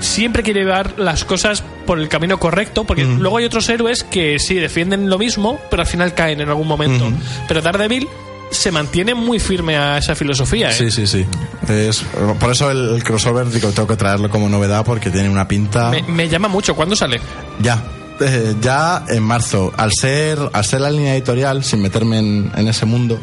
[0.00, 2.84] siempre quiere llevar las cosas por el camino correcto.
[2.84, 6.48] Porque luego hay otros héroes que sí defienden lo mismo, pero al final caen en
[6.48, 7.10] algún momento.
[7.48, 8.08] Pero Daredevil
[8.50, 10.70] se mantiene muy firme a esa filosofía.
[10.70, 10.72] ¿eh?
[10.72, 11.26] Sí, sí, sí.
[11.68, 12.04] Es,
[12.38, 15.90] por eso el, el crossover, digo, tengo que traerlo como novedad porque tiene una pinta.
[15.90, 16.74] Me, me llama mucho.
[16.76, 17.20] ¿Cuándo sale?
[17.60, 17.82] Ya.
[18.18, 22.66] Eh, ya en marzo, al ser, al ser la línea editorial, sin meterme en, en
[22.68, 23.20] ese mundo,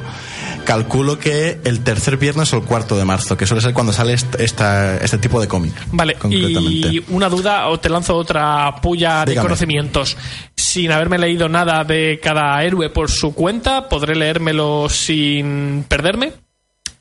[0.64, 4.14] calculo que el tercer viernes o el cuarto de marzo, que suele ser cuando sale
[4.14, 5.74] est- esta, este tipo de cómic.
[5.92, 6.88] Vale, concretamente.
[6.90, 10.18] y una duda, o te lanzo otra puya de conocimientos.
[10.56, 16.34] Sin haberme leído nada de cada héroe por su cuenta, ¿podré leérmelo sin perderme?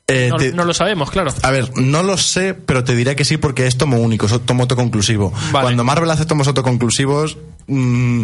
[0.07, 1.33] Eh, No, te- no lo sabemos, claro.
[1.43, 4.37] A ver, no lo sé, pero te diré que sí porque es tomo único, es
[4.45, 5.31] tomo autoconclusivo.
[5.51, 5.63] Vale.
[5.65, 8.23] Cuando Marvel hace tomos autoconclusivos, mm,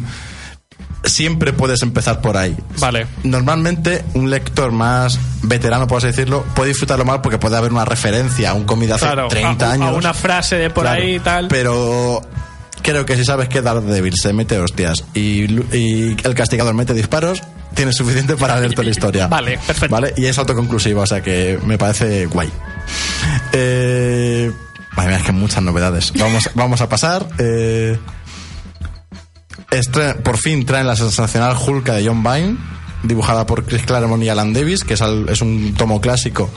[1.04, 2.56] siempre puedes empezar por ahí.
[2.80, 3.08] Vale.
[3.24, 7.86] Normalmente un lector más veterano, por así decirlo, puede disfrutarlo mal porque puede haber una
[7.86, 9.98] referencia a un cómic de hace Claro, 30 a, a años.
[9.98, 11.48] una frase de por Claro, ahí y tal.
[11.48, 12.22] Pero
[12.82, 17.42] creo que si sabes que Daredevil se mete hostias y, el castigador mete disparos,
[17.76, 19.28] tienes suficiente para leer toda la historia.
[19.30, 19.94] Vale, perfecto.
[19.96, 22.50] Vale, y es autoconclusivo, o sea que me parece guay.
[23.54, 24.52] Eh,
[24.96, 26.14] madre mía, es que muchas novedades.
[26.18, 27.26] Vamos, vamos a pasar.
[27.38, 27.98] Eh,
[29.72, 32.58] estre- por fin traen la sensacional Hulka de John Byrne,
[33.04, 36.50] dibujada por Chris Claremont y Alan Davis, que es, al- es un tomo clásico.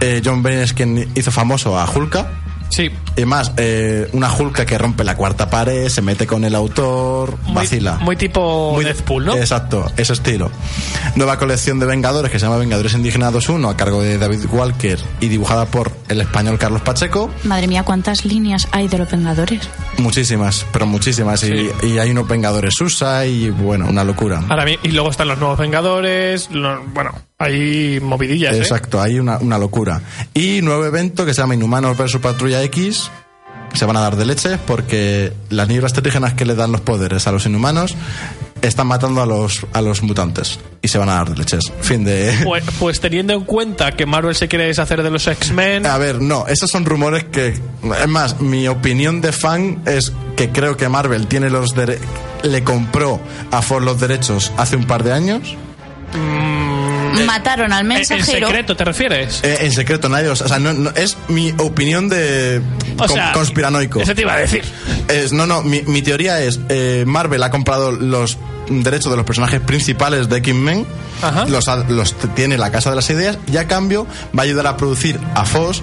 [0.00, 2.30] Eh, John Byrne es quien hizo famoso a Hulka.
[2.74, 2.90] Sí.
[3.16, 7.38] Y más, eh, una Hulka que rompe la cuarta pared, se mete con el autor,
[7.44, 7.98] Muy, vacila.
[8.00, 9.36] muy tipo Deadpool, ¿no?
[9.36, 10.50] Exacto, ese estilo.
[11.14, 14.98] Nueva colección de Vengadores que se llama Vengadores Indignados 1 a cargo de David Walker
[15.20, 17.30] y dibujada por el español Carlos Pacheco.
[17.44, 19.60] Madre mía, ¿cuántas líneas hay de los Vengadores?
[19.98, 21.44] Muchísimas, pero muchísimas.
[21.44, 24.42] Y, y hay unos Vengadores USA y bueno, una locura.
[24.48, 26.50] Ahora y luego están los nuevos Vengadores.
[26.50, 28.58] lo- bueno, Hay movidillas, ¿eh?
[28.58, 30.00] Exacto, hay una, una locura.
[30.34, 33.10] Y nuevo evento que se llama Inhumanos vs Patrulla X.
[33.74, 37.26] Se van a dar de leche porque las nieblas terrígenas que le dan los poderes
[37.26, 37.96] a los inhumanos
[38.62, 40.60] están matando a los, a los mutantes.
[40.80, 41.72] Y se van a dar de leches.
[41.80, 42.32] Fin de.
[42.44, 45.86] Pues, pues teniendo en cuenta que Marvel se quiere deshacer de los X-Men.
[45.86, 47.48] A ver, no, esos son rumores que.
[47.48, 51.98] Es más, mi opinión de fan es que creo que Marvel tiene los dere-
[52.44, 53.18] le compró
[53.50, 55.56] a Ford los derechos hace un par de años.
[57.26, 58.46] Mataron al En- En mensajero.
[58.48, 59.40] secreto, ¿te refieres?
[59.42, 60.28] Eh, en secreto, nadie.
[60.28, 62.60] O sea, no, no- es mi opinión de.
[62.94, 64.00] O con- sea, conspiranoico.
[64.00, 64.64] Eso te iba a decir.
[65.08, 69.26] Es- no, no, mi, mi teoría es, eh, Marvel ha comprado los derechos de los
[69.26, 70.86] personajes principales de X-Men,
[71.22, 71.44] Ajá.
[71.46, 74.66] los, ha- los tiene la Casa de las Ideas, y a cambio va a ayudar
[74.66, 75.82] a producir a Fox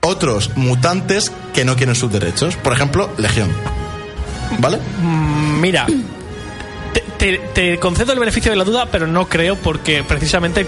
[0.00, 2.56] otros mutantes que no quieren sus derechos.
[2.56, 3.50] Por ejemplo, Legión.
[4.58, 4.78] ¿Vale?
[5.60, 5.86] Mira,
[7.22, 10.66] te, te- concedo el beneficio de la duda, pero no creo porque precisamente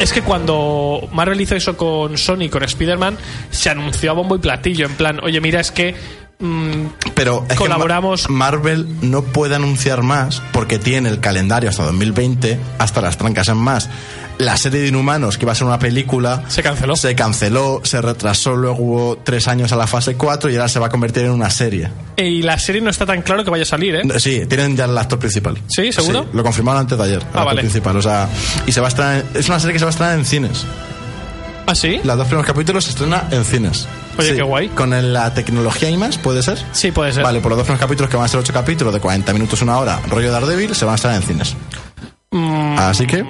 [0.00, 3.18] es que cuando Marvel hizo eso con Sony, con Spider-Man,
[3.50, 5.96] se anunció a bombo y platillo, en plan, oye, mira, es que...
[6.38, 11.70] mm, Pero es que Colaboramos- Ma- Marvel no puede anunciar más porque tiene el calendario
[11.70, 13.90] hasta 2020, hasta las trancas en más.
[14.38, 16.94] La serie de Inhumanos, que iba a ser una película, Se canceló.
[16.94, 20.78] Se canceló, se retrasó, luego hubo tres años a la fase 4 y ahora se
[20.78, 21.88] va a convertir en una serie.
[22.18, 24.02] y la serie no está tan claro que vaya a salir, ¿eh?
[24.20, 25.56] Sí, tienen ya el actor principal.
[25.68, 25.90] ¿Sí?
[25.90, 26.24] ¿Seguro?
[26.24, 27.60] Sí, lo confirmaron antes de ayer, el Ah, actor vale.
[27.62, 27.96] principal.
[27.96, 28.28] O sea,
[28.66, 30.66] y se va a estrenar, es una serie que se va a estrenar en cines.
[31.66, 32.00] ¿Ah, sí?
[32.04, 33.88] Los dos primeros capítulos se estrena en cines.
[34.18, 34.68] Oye, Sí, qué guay.
[34.68, 36.58] Con el- la tecnología y más, ¿puede ser?
[36.72, 37.22] Sí, puede ser.
[37.24, 39.62] Vale, por los dos primeros capítulos que van a ser ocho capítulos de 40 minutos,
[39.62, 41.56] una hora, rollo Daredevil, se van a estar en cines.
[42.76, 43.24] Así que,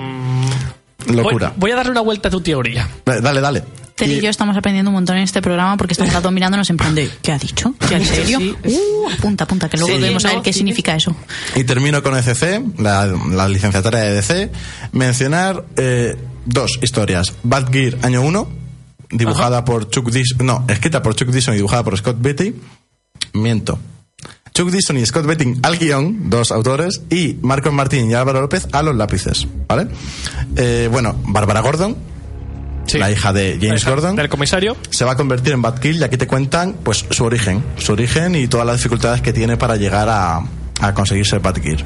[1.07, 1.49] locura.
[1.51, 2.89] Voy, voy a darle una vuelta a tu teoría.
[3.07, 3.65] Eh, Dale, dale.
[3.95, 6.77] Tere y yo estamos aprendiendo un montón en este programa porque estamos todos mirándonos en
[6.77, 7.73] plan de ¿qué ha dicho?
[7.89, 8.39] ¿Qué en serio?
[8.39, 10.59] Uh, apunta, apunta, que luego Sí, debemos saber qué sí.
[10.59, 11.17] significa eso.
[11.55, 14.51] Y termino con ECC, la, la licenciatura de DC.
[14.93, 16.15] Mencionar eh,
[16.45, 17.33] dos historias.
[17.43, 18.49] Bad Gear, año 1,
[19.13, 20.45] dibujada por Chuck Dixon.
[20.47, 22.55] No, escrita por Chuck Dixon y dibujada por Scott Beatty.
[23.33, 23.79] Miento.
[24.57, 28.67] Chuck Dixon y Scott Beatty al guion, dos autores, y Marcos Martín y Álvaro López
[28.73, 29.47] a los lápices.
[29.69, 29.87] ¿Vale?
[30.57, 31.95] Eh, bueno, Bárbara Gordon,
[32.87, 32.97] Sí.
[32.99, 34.75] la hija de James Gordon Del comisario.
[34.91, 38.35] se va a convertir en Batkill y aquí te cuentan pues su origen, su origen
[38.35, 40.41] y todas las dificultades que tiene para llegar a,
[40.81, 41.85] a conseguir ser Batkill.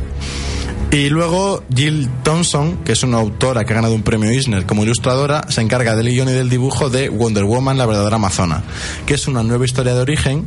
[0.93, 4.85] Y luego Jill Thompson, que es una autora que ha ganado un premio Eisner como
[4.85, 8.63] ilustradora, se encarga del guion y del dibujo de Wonder Woman, la verdadera amazona,
[9.07, 10.45] que es una nueva historia de origen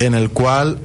[0.00, 0.78] en el cual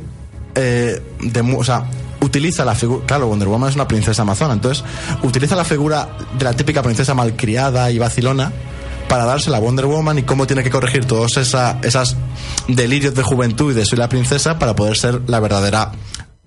[0.55, 1.83] eh, demu- o sea,
[2.21, 4.83] utiliza la figura claro Wonder Woman es una princesa amazona entonces
[5.21, 8.51] utiliza la figura de la típica princesa malcriada y vacilona
[9.07, 12.15] para dársela a Wonder Woman y cómo tiene que corregir todos esa, esas
[12.67, 15.91] delirios de juventud y de soy la princesa para poder ser la verdadera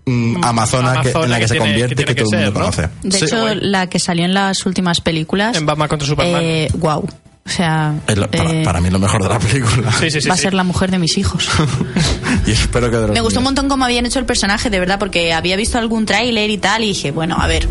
[0.07, 2.45] mm, amazona, que, en la que, que se tiene- convierte que y que, todo el
[2.47, 3.25] mundo conoce De Sí.
[3.27, 5.57] hecho, la que salió en las últimas películas.
[5.57, 6.41] En Batman contra Superman.
[6.43, 7.07] Eh, wow.
[7.49, 10.21] O sea, Es lo- para, eh, para mí lo mejor de la película Sí, sí,
[10.21, 10.29] sí.
[10.29, 11.49] va a ser la mujer de mis hijos.
[12.47, 14.79] y espero que de los Me gustó un montón cómo habían hecho el personaje, de
[14.79, 17.67] verdad, porque había visto algún tráiler y tal, y dije, bueno, a ver,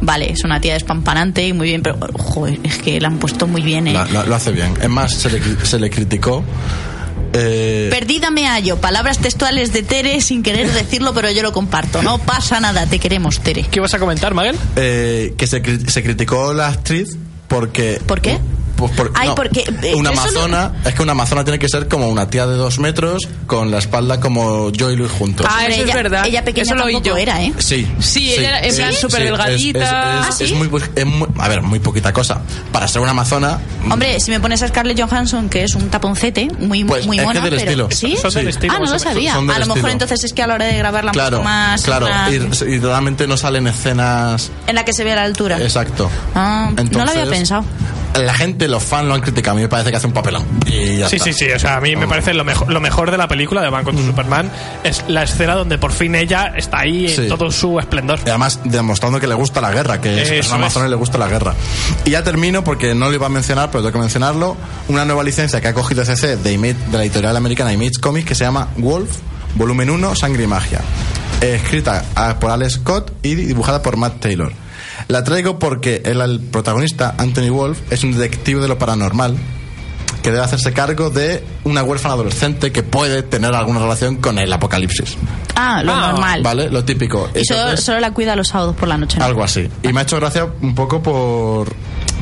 [0.00, 3.46] vale, es una tía despampanante y muy bien, pero, joder, es que la han puesto
[3.48, 3.92] muy bien, ¿eh?
[3.92, 6.44] La- la- lo hace bien es más se le, se le criticó
[7.34, 12.02] eh, Perdida me hallo, palabras textuales de Tere sin querer decirlo, pero yo lo comparto.
[12.02, 13.64] No pasa nada, te queremos, Tere.
[13.70, 14.56] ¿Qué vas a comentar, Maguel?
[14.76, 17.16] eh, que se, se criticó la actriz
[17.48, 18.38] porque ¿Por qué?
[18.88, 21.58] Pues por- Ay, no, porque, eh, una eso no- amazona es que una amazona tiene
[21.58, 25.10] que ser como una tía de dos metros con la espalda como yo y Luis
[25.12, 26.26] juntos Ah, eso es ella, verdad.
[26.26, 27.16] Ella pequeña Eso lo tampoco yo.
[27.16, 27.52] era, ¿eh?
[27.58, 27.86] Sí.
[28.00, 29.78] Sí, ella era en plan súper delgadita.
[29.78, 30.54] Es, es- ¿Ah, es sí?
[30.54, 32.40] muy, es muy- a ver, muy poquita cosa.
[32.72, 33.58] Para ser una amazona.
[33.90, 37.22] Hombre, si me pones a Scarlett Johansson, que es un taponcete, muy, Pues, muy es
[37.22, 37.88] que mona, del pero...
[37.88, 37.88] estilo.
[37.90, 38.16] ¿Sí?
[38.20, 38.48] Son del Sí.
[38.50, 39.34] estilo, Ah, no lo sabía.
[39.34, 41.44] A lo mejor entonces es que a la hora de grabar la han Claro, puesto
[41.44, 41.82] más...
[41.82, 42.06] claro.
[42.06, 42.34] una- Y,
[42.74, 44.50] y realmente no salen escenas.
[44.66, 45.60] En la que se ve a la altura.
[45.60, 46.10] Exacto.
[46.34, 47.64] Ah, no lo había pensado.
[48.14, 49.52] La gente, los fans lo han criticado.
[49.52, 50.44] A mí me parece que hace un papelón.
[50.66, 51.24] Y ya Sí, está.
[51.24, 51.50] sí, sí.
[51.50, 53.84] O sea, a mí me parece lo mejor, lo mejor de la película de Batman
[53.84, 54.50] contra Superman
[54.84, 58.20] es la escena donde por fin ella está ahí en todo su esplendor.
[58.26, 60.52] Y además demostrando que le gusta la guerra, que es, una es.
[60.52, 61.54] amazona y le gusta la guerra.
[62.04, 64.56] Y ya termino porque no lo iba a mencionar, pero tengo que mencionarlo.
[64.88, 68.26] Una nueva licencia que ha cogido CC de, Image- de la editorial americana Image Comics
[68.28, 69.10] que se llama Wolf,
[69.54, 70.80] volumen 1, Sangre y Magia.
[71.40, 74.52] Eh, escrita ah, por Alex Scott y dibujada por Matt Taylor.
[75.12, 79.36] La traigo porque el, el protagonista, Anthony Wolf, es un detective de lo paranormal
[80.22, 84.50] que debe hacerse cargo de una huérfana adolescente que puede tener alguna relación con el
[84.50, 85.18] apocalipsis.
[85.54, 86.42] Ah, lo Ah, normal.
[86.42, 86.70] ¿Vale?
[86.70, 87.28] Lo típico.
[87.34, 89.18] Y solo, la cuida los sábados por la noche.
[89.18, 89.26] ¿no?
[89.26, 89.68] algo así.
[89.82, 91.70] Y me ha hecho gracia un poco por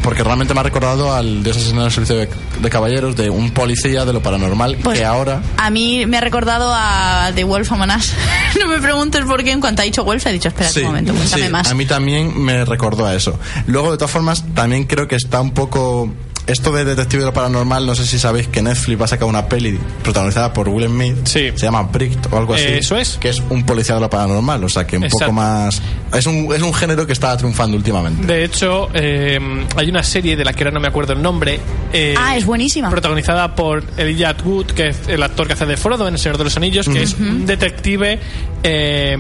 [0.03, 2.29] porque realmente me ha recordado al Dios asesino del servicio de,
[2.61, 5.43] de caballeros, de un policía de lo paranormal, Pues, que ahora...
[5.57, 8.13] A mí me ha recordado a The Wolf Among Us.
[8.61, 11.15] no me preguntes por qué en cuanto ha dicho Wolf he dicho, espera un momento,
[11.15, 11.71] cuéntame sí, más.
[11.71, 13.39] A mí también me recordó a eso.
[13.67, 16.13] Luego, de todas formas, también creo que está un poco.
[16.51, 19.29] Esto de Detective de lo Paranormal, no sé si sabéis que Netflix va a sacar
[19.29, 21.17] una peli protagonizada por Will Smith.
[21.25, 21.51] Sí.
[21.55, 22.65] Se llama Pricked o algo así.
[22.65, 23.19] Eso es.
[23.19, 25.27] Que es un policía de lo paranormal, o sea que un Exacto.
[25.27, 25.81] poco más.
[26.13, 28.27] Es un, es un género que está triunfando últimamente.
[28.27, 29.39] De hecho, eh,
[29.77, 31.61] hay una serie de la que ahora no me acuerdo el nombre.
[31.93, 32.91] eh, Ah, es buenísima.
[32.91, 36.39] Protagonizada por Elijah Wood, que es el actor que hace de Frodo en El Señor
[36.39, 38.19] de los Anillos, que es un detective.
[38.63, 39.17] eh,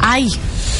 [0.00, 0.28] Ay,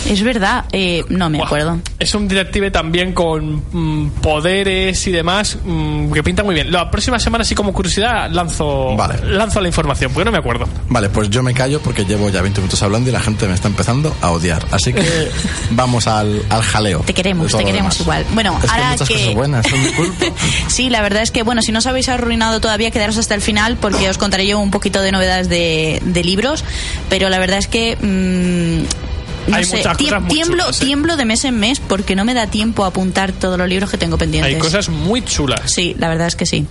[0.06, 1.78] es verdad, eh, no me acuerdo.
[1.98, 6.70] Es un detective también con mm, poderes y demás mm, que pinta muy bien.
[6.72, 9.24] La próxima semana, así como curiosidad, lanzo, Vale.
[9.24, 10.66] lanzo la información, porque no me acuerdo.
[10.88, 13.54] Vale, pues yo me callo porque llevo ya 20 minutos hablando y la gente me
[13.54, 14.64] está empezando a odiar.
[14.70, 15.30] Así que
[15.70, 17.00] vamos al, al jaleo.
[17.00, 18.00] Te queremos, te queremos demás.
[18.00, 18.24] igual.
[18.34, 20.26] Bueno, es que ahora muchas que- cosas buenas, es mi culpa.
[20.68, 23.40] Sí, la verdad es que, bueno, si no os habéis arruinado todavía, quedaros hasta el
[23.40, 26.64] final porque os contaré yo un poquito de novedades de, de libros,
[27.08, 27.96] pero la verdad es que...
[28.00, 29.17] mm,
[29.48, 30.84] no Hay sé, muchas tie- cosas muy tiemblo, chulas, ¿eh?
[30.84, 33.90] tiemblo de mes en mes porque no me da tiempo a apuntar todos los libros
[33.90, 34.52] que tengo pendientes.
[34.54, 35.61] Hay cosas muy chulas.
[35.72, 36.66] Sí, la verdad es que sí.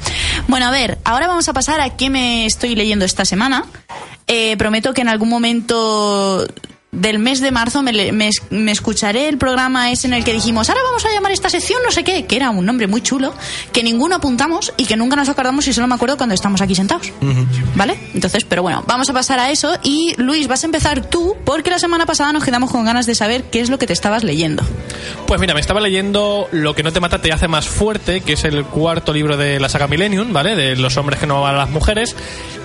[0.47, 3.65] Bueno, a ver, ahora vamos a pasar a qué me estoy leyendo esta semana.
[4.27, 6.45] Eh, prometo que en algún momento
[6.99, 10.33] del mes de marzo me, me es- me escucharé el programa ese en el que
[10.33, 13.01] dijimos, ahora vamos a llamar esta sección no sé qué, que era un nombre muy
[13.01, 13.33] chulo,
[13.71, 16.75] que ninguno apuntamos y que nunca nos acordamos y solo me acuerdo cuando estamos aquí
[16.75, 17.11] sentados.
[17.75, 17.97] ¿Vale?
[18.13, 21.69] Entonces, pero bueno, vamos a pasar a eso y Luis, vas a empezar tú porque
[21.69, 24.23] la semana pasada nos quedamos con ganas de saber qué es lo que te estabas
[24.23, 24.63] leyendo.
[25.27, 28.33] Pues mira, me estaba leyendo Lo que no te mata te hace más fuerte, que
[28.33, 30.55] es el cuarto libro de la saga Millennium, ¿vale?
[30.55, 32.15] De los hombres que no aman a las mujeres.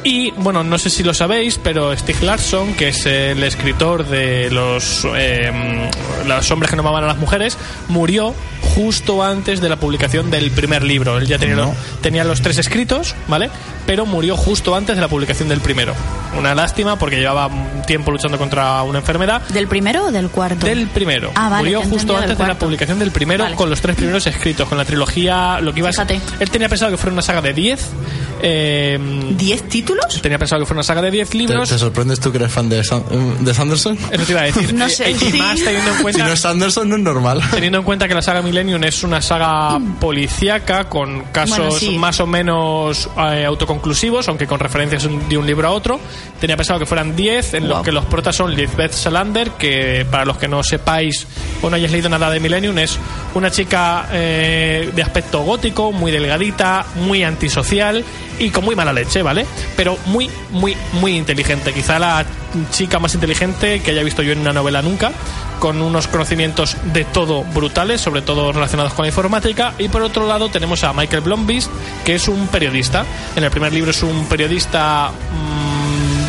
[0.05, 4.51] Y bueno, no sé si lo sabéis, pero Stig Larsson, que es el escritor de
[4.51, 5.89] los, eh,
[6.27, 7.57] los hombres que no amaban a las mujeres,
[7.89, 8.35] murió
[8.75, 11.19] justo antes de la publicación del primer libro.
[11.19, 11.75] Él ya tenía, No.
[12.01, 13.49] tenía los tres escritos, ¿vale?
[13.87, 15.95] Pero murió justo antes de la publicación del primero.
[16.37, 17.49] Una lástima porque llevaba
[17.87, 20.67] tiempo luchando contra una enfermedad ¿Del primero o del cuarto?
[20.67, 21.31] del primero.
[21.35, 23.57] Ah, vale, Murió justo antes de la publicación del primero Vale.
[23.57, 26.21] con los tres primeros escritos, con la trilogía, lo que iba a ser.
[26.41, 27.89] Él tenía pensado que fuera una saga de 10.
[28.43, 28.99] Eh,
[29.39, 30.21] ¿Diez títulos?
[30.21, 31.69] tenía pensado que fuera una saga de 10 ¿Te, libros.
[31.69, 33.05] te sorprendes tú que eres fan de, San-
[33.45, 33.97] de Sanderson?
[34.11, 34.75] Eso te iba a decir.
[34.83, 35.39] No sé, y sí.
[35.39, 36.27] más teniendo en Si cuenta.
[36.27, 37.41] no es Sanderson, no es normal.
[37.53, 41.99] Teniendo en cuenta que la saga Millennium es una saga policíaca con casos Bueno, sí.
[41.99, 46.01] más o menos eh, autoconclusivos, aunque con referencias de un libro a otro,
[46.41, 47.85] tenía pensado que fueran 10, en los Wow.
[47.85, 51.27] que los protas son Lisbeth Salander, que para los que no sepáis
[51.63, 52.99] o no hayáis leído nada de Millennium, es
[53.35, 58.05] una chica eh, de aspecto gótico, muy delgadita, muy antisocial
[58.39, 59.47] y con muy mala leche, ¿vale?
[59.77, 61.73] Pero muy, muy, muy inteligente.
[61.73, 62.25] Quizá la
[62.71, 65.13] chica más inteligente que haya visto yo en una novela nunca,
[65.59, 69.75] con unos conocimientos de todo brutales, sobre todo relacionados con la informática.
[69.79, 71.71] Y por otro lado tenemos a Michael Blombeest,
[72.05, 73.05] que es un periodista.
[73.37, 75.62] En el primer libro es un periodista mm,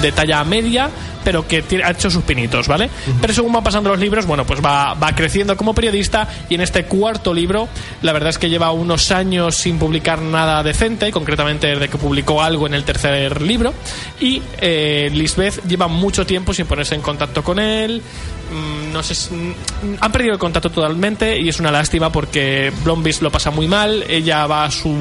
[0.04, 0.90] de talla media,
[1.24, 2.90] pero que ha hecho sus pinitos, ¿vale?
[3.22, 6.62] Pero según van pasando los libros, bueno, pues va, va creciendo como periodista y en
[6.62, 7.70] este cuarto libro,
[8.02, 12.42] la verdad es que lleva unos años sin publicar nada decente, concretamente desde que publicó
[12.42, 13.74] algo en el tercer libro,
[14.20, 19.34] y eh, Lisbeth lleva mucho tiempo sin ponerse en contacto con él, mm, no sé,
[19.34, 19.54] mm,
[20.02, 24.04] han perdido el contacto totalmente y es una lástima porque Blombeest lo pasa muy mal,
[24.10, 24.94] ella va a su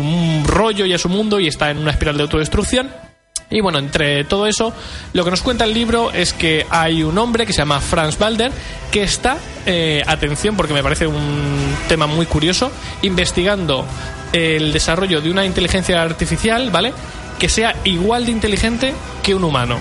[0.46, 3.11] rollo y a su mundo y está en una espiral de autodestrucción.
[3.52, 4.72] Y bueno, entre todo eso,
[5.12, 8.18] lo que nos cuenta el libro es que hay un hombre que se llama Franz
[8.18, 8.50] Balder
[8.90, 9.36] que está,
[9.66, 13.86] eh, atención porque me parece un tema muy curioso, investigando
[14.32, 16.94] el desarrollo de una inteligencia artificial, ¿vale?
[17.38, 19.78] Que sea igual de inteligente que un humano.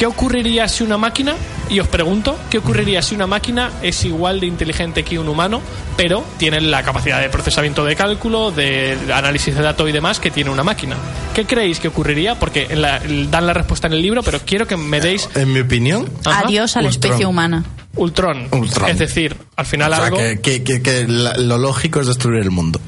[0.00, 1.34] ¿Qué ocurriría si una máquina,
[1.68, 5.60] y os pregunto, ¿qué ocurriría si una máquina es igual de inteligente que un humano,
[5.94, 10.30] pero tiene la capacidad de procesamiento de cálculo, de análisis de datos y demás que
[10.30, 10.96] tiene una máquina?
[11.34, 12.34] ¿Qué creéis que ocurriría?
[12.38, 12.98] Porque en la-
[13.30, 16.44] dan la respuesta en el libro, pero quiero que me deis En mi opinión, Ajá.
[16.46, 17.04] Adiós a la Ultron.
[17.04, 17.64] especie humana.
[17.96, 18.48] Ultron.
[18.52, 18.88] Ultron.
[18.88, 20.16] Es decir, al final o sea, algo...
[20.16, 22.80] que, que- que- que la- lo lógico es destruir el mundo.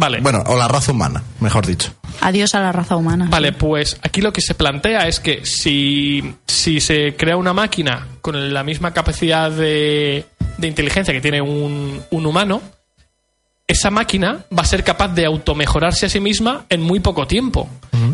[0.00, 0.20] Vale.
[0.22, 1.92] Bueno, o la raza humana, mejor dicho.
[2.22, 3.26] Adiós a la raza humana.
[3.30, 8.08] Vale, pues aquí lo que se plantea es que si, si se crea una máquina
[8.22, 10.24] con la misma capacidad de,
[10.56, 12.62] de inteligencia que tiene un, un humano,
[13.66, 17.68] esa máquina va a ser capaz de automejorarse a sí misma en muy poco tiempo.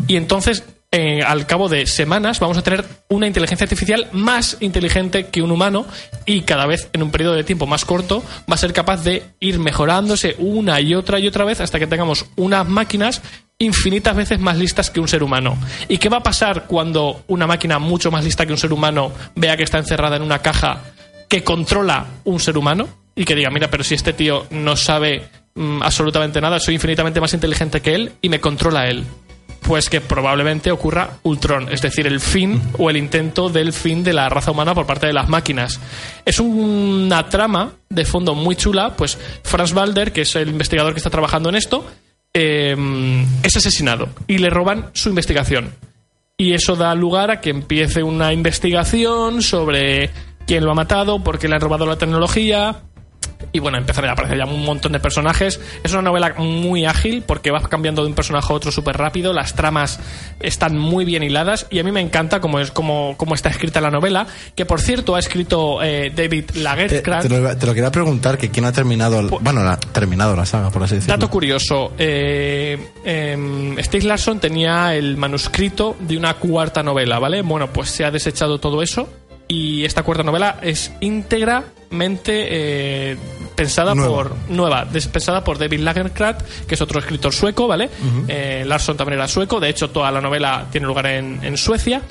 [0.07, 5.27] Y entonces, eh, al cabo de semanas, vamos a tener una inteligencia artificial más inteligente
[5.27, 5.85] que un humano
[6.25, 9.23] y cada vez en un periodo de tiempo más corto va a ser capaz de
[9.41, 13.21] ir mejorándose una y otra y otra vez hasta que tengamos unas máquinas
[13.59, 15.57] infinitas veces más listas que un ser humano.
[15.89, 19.11] ¿Y qué va a pasar cuando una máquina mucho más lista que un ser humano
[19.35, 20.83] vea que está encerrada en una caja
[21.27, 25.27] que controla un ser humano y que diga, mira, pero si este tío no sabe
[25.55, 29.03] mm, absolutamente nada, soy infinitamente más inteligente que él y me controla él.
[29.67, 34.13] Pues que probablemente ocurra Ultron, es decir, el fin o el intento del fin de
[34.13, 35.81] la raza humana por parte de las máquinas.
[36.23, 40.99] Es una trama de fondo muy chula, pues Franz Balder, que es el investigador que
[40.99, 41.85] está trabajando en esto,
[42.33, 42.77] eh,
[43.43, 45.73] es asesinado y le roban su investigación.
[46.37, 50.11] Y eso da lugar a que empiece una investigación sobre
[50.45, 52.83] quién lo ha matado, por qué le han robado la tecnología.
[53.51, 55.59] Y bueno, empezarán a aparecer ya un montón de personajes.
[55.83, 59.31] Es una novela muy ágil porque vas cambiando de un personaje a otro súper rápido.
[59.33, 59.99] Las tramas
[60.39, 63.79] están muy bien hiladas y a mí me encanta cómo, es, cómo, cómo está escrita
[63.81, 64.27] la novela.
[64.55, 67.27] Que por cierto ha escrito eh, David Lagercrantz.
[67.27, 70.45] te lo, te lo quería preguntar, que quién ha terminado, el- bueno, la, terminado la
[70.45, 71.15] saga, por así decirlo.
[71.15, 77.41] Dato curioso, eh, em, Stieg Larsson tenía el manuscrito de una cuarta novela, ¿vale?
[77.43, 79.07] Bueno, pues se ha desechado todo eso
[79.47, 80.91] y esta cuarta novela es
[81.91, 82.47] íntegramente
[83.11, 83.17] eh,
[83.55, 84.13] pensada Nueva.
[84.13, 87.89] por nueva, pensada por David Lagercrantz, que es otro escritor sueco, ¿vale?
[88.27, 92.01] Eh, Larsson también era sueco, de hecho toda la novela tiene lugar en, en Suecia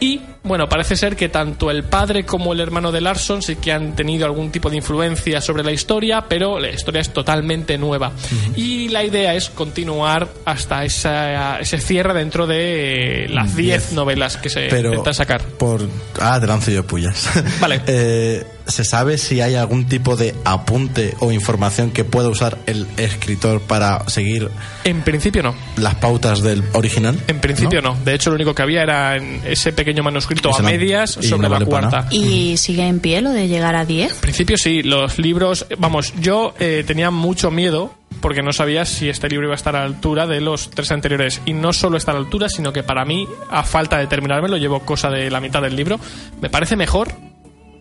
[0.00, 3.72] y bueno, parece ser que tanto el padre como el hermano de Larsson sí que
[3.72, 8.12] han tenido algún tipo de influencia sobre la historia, pero la historia es totalmente nueva.
[8.56, 14.36] Y la idea es continuar hasta esa, ese cierre dentro de eh, las 10 novelas
[14.38, 15.42] que se Pero intentan sacar.
[15.42, 15.86] por
[16.20, 17.28] ah te lanzo yo pullas
[17.60, 17.82] Vale.
[17.90, 22.86] Eh, se sabe si hay algún tipo de apunte o información que pueda usar el
[22.96, 24.50] escritor para seguir
[24.84, 25.54] En principio no.
[25.76, 27.96] las pautas del original En principio no.
[28.04, 31.30] De hecho, lo único que había era en ese pequeño manuscrito Ese a medias sobre
[31.30, 32.06] no la vale cuarta.
[32.10, 34.12] ¿Y sigue en pie lo de llegar a 10?
[34.12, 39.08] En principio sí, los libros, vamos, yo eh, tenía mucho miedo porque no sabía si
[39.08, 41.40] este libro iba a estar a la altura de los tres anteriores.
[41.46, 44.56] Y no solo está a la altura, sino que para mí, a falta de terminármelo,
[44.56, 46.00] llevo cosa de la mitad del libro,
[46.40, 47.14] me parece mejor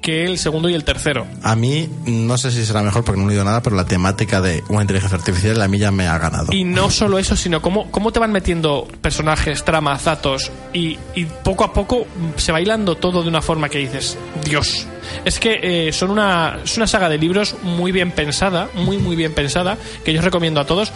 [0.07, 1.27] que el segundo y el tercero.
[1.43, 4.39] a mí no sé si será mejor porque no he leído nada pero la temática
[4.39, 7.61] de una inteligencia artificial a mí ya me ha ganado Y no solo eso, sino
[7.61, 12.61] cómo, cómo te van metiendo personajes, tramas, datos y, y poco a poco se va
[12.61, 14.87] hilando todo de una forma que dices, Dios.
[15.25, 19.15] Es que eh, son una, es una saga de libros muy bien pensada, muy muy
[19.15, 20.91] bien pensada, que yo os recomiendo a todos.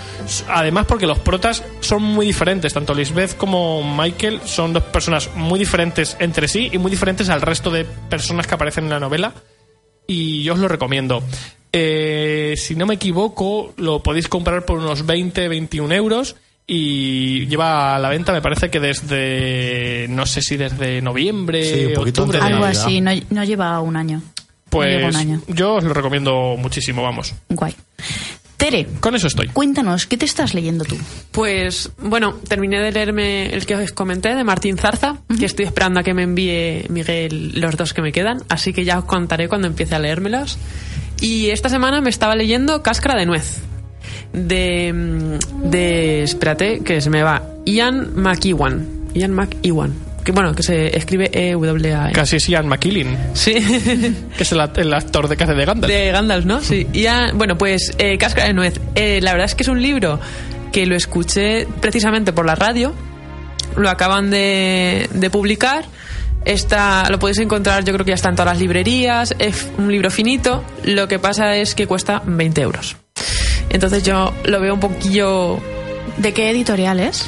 [0.50, 5.60] Además porque los protas son muy diferentes, tanto Lisbeth como Michael son dos personas muy
[5.60, 9.34] diferentes entre sí y muy diferentes al resto de personas que aparecen en la novela
[10.08, 11.22] y yo os lo recomiendo.
[11.74, 16.36] Eh, si no me equivoco, lo podéis comprar por unos 20, 21 euros
[16.68, 21.94] y lleva a la venta, me parece que desde, no sé si desde noviembre, Sí,
[21.96, 22.40] octubre.
[22.40, 22.82] de- Algo Navidad.
[22.84, 24.18] así, no, no lleva un año.
[24.18, 24.32] No
[24.70, 25.42] Pues un año.
[25.50, 27.34] yo os lo recomiendo muchísimo, vamos.
[27.50, 27.76] Guay.
[28.62, 29.48] Tere, Con eso estoy.
[29.48, 30.96] cuéntanos, ¿qué te estás leyendo tú?
[31.32, 36.00] Pues bueno, terminé de leerme el que os comenté de Martín Zarza, que estoy esperando
[36.00, 39.50] a que me envíe Miguel los dos que me quedan, así que ya os contaré
[39.50, 40.60] cuando empiece a leérmelos.
[41.22, 43.62] Y esta semana me estaba leyendo Cáscara de Nuez,
[44.32, 48.86] de, mm, de espérate, que se me va, Ian McEwan.
[49.16, 49.92] Ian McEwan,
[50.24, 52.12] que bueno, que se escribe E-W-A-N.
[52.14, 53.54] Casi es Ian McKillen, Sí.
[54.38, 55.92] que es el, act- el actor de que hace de Gandalf.
[55.94, 56.62] De Gandalf, ¿no?
[56.62, 56.88] Sí.
[56.94, 58.80] Ya, bueno, pues eh, Cáscara de Nuez.
[58.96, 60.20] Eh, la verdad es que es un libro
[60.72, 62.94] que lo escuché precisamente por la radio.
[63.76, 65.86] Lo acaban de, de publicar.
[66.44, 69.36] Está, lo podéis encontrar, yo creo que ya está en todas las librerías.
[69.40, 70.64] Es un libro finito.
[70.84, 72.96] Lo que pasa es que cuesta 20 euros.
[73.70, 75.60] Entonces yo lo veo un poquillo.
[76.18, 77.26] ¿De qué editorial es?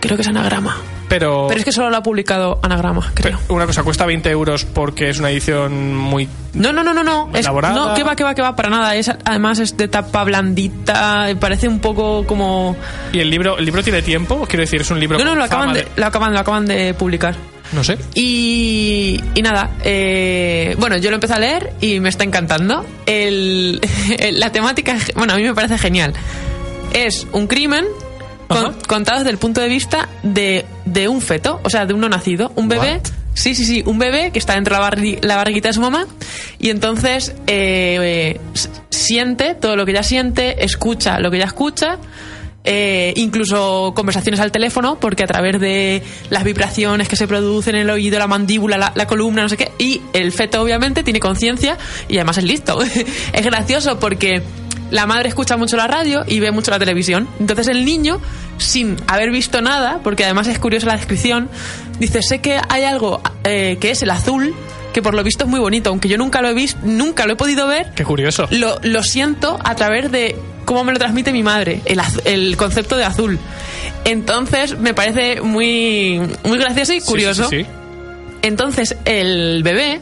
[0.00, 0.76] Creo que es anagrama.
[1.10, 3.38] Pero, Pero es que solo lo ha publicado anagrama, creo.
[3.48, 7.28] una cosa, cuesta 20 euros porque es una edición muy No, no, no, no, no.
[7.34, 8.94] Es, no, que va, que va, que va, para nada.
[8.94, 12.76] Es, además es de tapa blandita, parece un poco como...
[13.12, 14.46] ¿Y el libro, el libro tiene tiempo?
[14.48, 16.94] Quiero decir, es un libro No, no, lo acaban de, lo acaban, lo acaban de
[16.94, 17.34] publicar.
[17.72, 17.98] No sé.
[18.14, 22.86] Y, y nada, eh, bueno, yo lo empecé a leer y me está encantando.
[23.06, 23.80] El,
[24.18, 26.12] el- la temática, bueno, a mí me parece genial.
[26.92, 27.84] Es un crimen
[28.54, 32.00] con- contado desde el punto de vista de, de un feto, o sea, de un
[32.00, 32.94] no nacido, un bebé.
[32.96, 33.12] What?
[33.34, 35.80] Sí, sí, sí, un bebé que está dentro de la, barri- la barriguita de su
[35.80, 36.04] mamá
[36.58, 38.40] y entonces eh, eh,
[38.90, 41.98] siente todo lo que ella siente, escucha lo que ella escucha,
[42.64, 47.82] eh, incluso conversaciones al teléfono, porque a través de las vibraciones que se producen en
[47.82, 51.20] el oído, la mandíbula, la, la columna, no sé qué, y el feto obviamente tiene
[51.20, 51.78] conciencia
[52.08, 52.80] y además es listo.
[53.32, 54.42] es gracioso porque
[54.90, 57.28] la madre escucha mucho la radio y ve mucho la televisión.
[57.38, 58.20] Entonces el niño,
[58.58, 61.48] sin haber visto nada, porque además es curiosa la descripción,
[61.98, 64.54] dice, sé que hay algo eh, que es el azul,
[64.92, 67.34] que por lo visto es muy bonito, aunque yo nunca lo he visto, nunca lo
[67.34, 68.46] he podido ver, Qué curioso.
[68.50, 72.96] lo, lo siento a través de cómo me lo transmite mi madre, el, el concepto
[72.96, 73.38] de azul.
[74.04, 77.48] Entonces me parece muy, muy gracioso y curioso.
[77.48, 77.68] sí, sí, sí.
[78.42, 80.00] Entonces el bebé,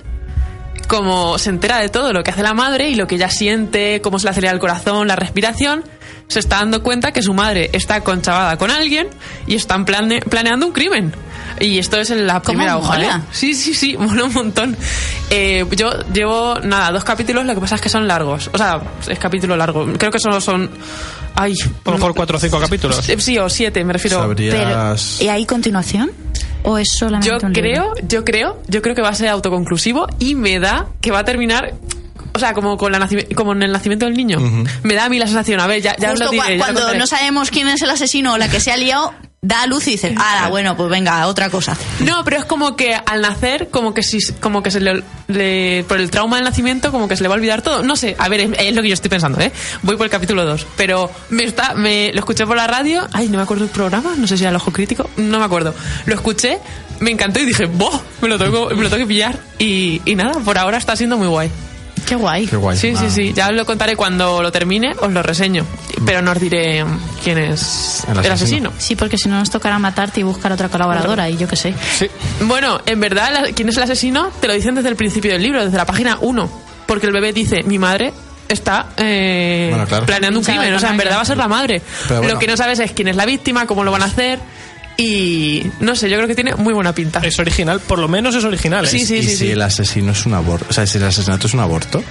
[0.88, 4.00] como se entera de todo lo que hace la madre y lo que ella siente,
[4.02, 5.84] cómo se le acelera el corazón, la respiración,
[6.26, 9.08] se está dando cuenta que su madre está conchavada con alguien
[9.46, 11.12] y están plane- planeando un crimen.
[11.60, 13.16] Y esto es en la ¿Cómo primera hoja, mola?
[13.16, 13.28] ¿eh?
[13.32, 14.76] Sí, sí, sí, mola un montón.
[15.30, 18.48] Eh, yo llevo, nada, dos capítulos, lo que pasa es que son largos.
[18.52, 19.86] O sea, es capítulo largo.
[19.98, 20.70] Creo que solo son...
[21.34, 23.04] Ay, A lo mejor cuatro o cinco capítulos.
[23.18, 24.28] Sí, o siete, me refiero.
[24.36, 24.96] Pero.
[25.20, 26.10] ¿y hay continuación?
[26.64, 27.92] ¿O es solamente Yo un libro?
[27.94, 31.20] creo, yo creo, yo creo que va a ser autoconclusivo y me da que va
[31.20, 31.74] a terminar,
[32.34, 34.38] o sea, como con la como en el nacimiento del niño.
[34.82, 36.42] Me da a mí la sensación, a ver, ya, ya os lo diré.
[36.42, 38.76] cua- ya lo cuando no sabemos quién es el asesino o la que se ha
[38.76, 41.76] liado, da a luz y dices, ah, bueno, pues venga, otra cosa.
[42.00, 45.84] No, pero es como que al nacer, como que si, como que se le, le-
[45.86, 47.82] por el trauma del nacimiento, como que se le va a olvidar todo.
[47.84, 49.52] No sé, a ver, es, es lo que yo estoy pensando, ¿eh?
[49.82, 53.28] Voy por el capítulo 2, pero me está, me lo escuché por la radio, ay,
[53.28, 55.72] no me acuerdo el programa, no sé si era el ojo crítico, no me acuerdo.
[56.06, 56.58] Lo escuché,
[56.98, 58.02] me encantó y dije, ¡boh!
[58.20, 59.38] Me lo tengo, me lo tengo que pillar.
[59.58, 61.48] Y, y nada, por ahora está siendo muy guay.
[62.08, 62.46] Qué guay.
[62.46, 62.76] Qué guay.
[62.76, 63.10] Sí, sí, Ah.
[63.10, 63.32] sí.
[63.34, 65.66] Ya os lo contaré cuando lo termine, os lo reseño.
[66.06, 66.84] Pero no os diré
[67.22, 68.70] quién es El el, asesino.
[68.70, 68.72] asesino.
[68.78, 71.74] Sí, porque si no nos tocará matarte y buscar otra colaboradora y yo qué sé.
[71.98, 72.08] Sí.
[72.42, 75.62] Bueno, en verdad, quién es el asesino te lo dicen desde el principio del libro,
[75.64, 76.50] desde la página 1.
[76.86, 78.14] Porque el bebé dice, mi madre
[78.48, 80.06] está eh, Bueno, claro.
[80.06, 80.72] planeando un crimen.
[80.72, 81.82] O sea, en verdad va a ser la madre.
[82.08, 82.28] Bueno.
[82.28, 84.38] Lo que no sabes es quién es la víctima, cómo lo van a hacer.
[85.00, 87.20] Y no sé, yo creo que tiene muy buena pinta.
[87.20, 88.84] Es original, por lo menos es original.
[88.84, 88.88] ¿eh?
[88.88, 89.28] Sí, sí, ¿Y sí.
[89.30, 89.50] si sí.
[89.52, 90.66] el asesino es un aborto?
[90.68, 92.02] O sea, si el asesinato es un aborto.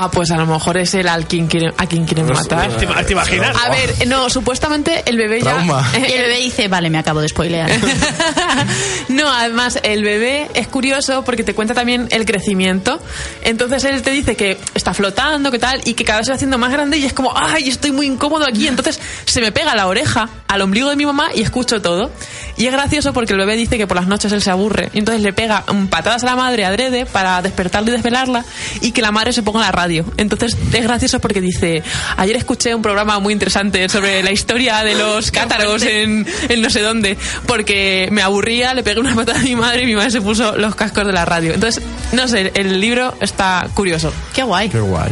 [0.00, 2.70] Ah, pues a lo mejor es él al quien quiere, a quien quieren matar.
[2.76, 3.56] ¿Te, te imaginas?
[3.64, 5.90] A ver, no, supuestamente el bebé Trauma.
[5.92, 5.98] ya...
[6.08, 7.68] Y el bebé dice, vale, me acabo de spoilear.
[9.08, 13.00] no, además el bebé es curioso porque te cuenta también el crecimiento.
[13.42, 16.36] Entonces él te dice que está flotando, que tal, y que cada vez se va
[16.36, 18.68] haciendo más grande y es como, ay, estoy muy incómodo aquí.
[18.68, 22.12] Entonces se me pega la oreja al ombligo de mi mamá y escucho todo.
[22.56, 24.90] Y es gracioso porque el bebé dice que por las noches él se aburre.
[24.92, 28.44] Y entonces le pega patadas a la madre adrede para despertarla y desvelarla
[28.80, 29.87] y que la madre se ponga la radio.
[30.16, 31.82] Entonces es gracioso porque dice,
[32.16, 36.70] ayer escuché un programa muy interesante sobre la historia de los cátaros en, en no
[36.70, 37.16] sé dónde,
[37.46, 40.56] porque me aburría, le pegué una patada a mi madre y mi madre se puso
[40.56, 41.54] los cascos de la radio.
[41.54, 41.82] Entonces,
[42.12, 44.12] no sé, el libro está curioso.
[44.34, 44.68] Qué guay.
[44.68, 45.10] Qué guay.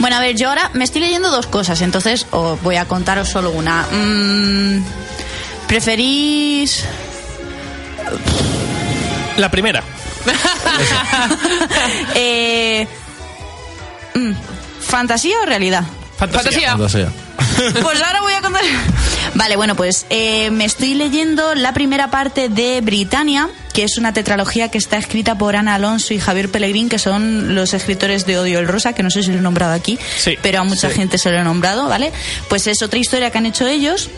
[0.00, 3.28] Bueno, a ver, yo ahora me estoy leyendo dos cosas, entonces os voy a contaros
[3.28, 3.86] solo una.
[3.90, 4.84] Mm,
[5.68, 6.84] ¿Preferís
[9.36, 9.82] La primera.
[14.96, 15.84] fantasía o realidad?
[16.16, 16.76] Fantasía.
[17.82, 18.62] Pues ahora voy a contar.
[19.34, 24.12] Vale, bueno, pues eh, me estoy leyendo la primera parte de Britannia, que es una
[24.12, 28.38] tetralogía que está escrita por Ana Alonso y Javier Pellegrín, que son los escritores de
[28.38, 30.88] Odio el Rosa, que no sé si lo he nombrado aquí, Sí, pero a mucha
[30.90, 30.96] sí.
[30.96, 32.12] gente se lo he nombrado, ¿vale?
[32.48, 34.08] Pues es otra historia que han hecho ellos.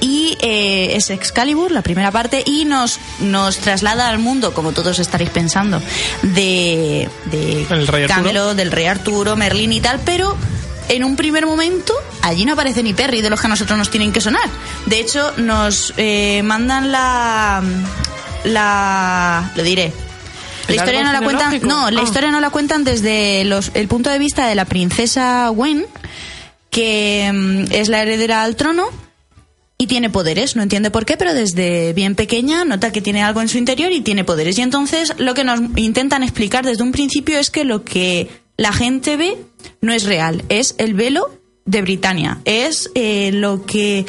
[0.00, 4.98] Y eh, es Excalibur, la primera parte, y nos, nos traslada al mundo, como todos
[4.98, 5.80] estaréis pensando,
[6.22, 8.08] de, de El rey Arturo.
[8.08, 10.36] Camelot, del rey Arturo, Merlín y tal, pero
[10.88, 13.90] en un primer momento allí no aparece ni Perry de los que a nosotros nos
[13.90, 14.48] tienen que sonar.
[14.86, 17.62] De hecho, nos eh, mandan la...
[18.44, 19.50] la...
[19.54, 19.92] lo diré.
[20.68, 22.04] La ¿El historia no la cuentan, no, la Ah.
[22.04, 25.86] historia no la cuentan desde los, el punto de vista de la princesa Gwen,
[26.70, 28.84] que mm, es la heredera al trono
[29.80, 33.40] y tiene poderes, no entiende por qué, pero desde bien pequeña nota que tiene algo
[33.40, 34.58] en su interior y tiene poderes.
[34.58, 38.72] Y entonces lo que nos intentan explicar desde un principio es que lo que la
[38.72, 39.36] gente ve
[39.80, 41.30] no es real, es el velo
[41.64, 44.04] de Britania, es eh, lo que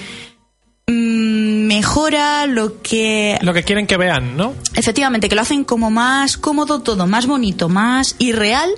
[0.87, 4.55] mm, mejora, lo que Lo que quieren que vean, ¿no?
[4.75, 8.71] efectivamente que lo hacen como más cómodo todo, más bonito, más irreal,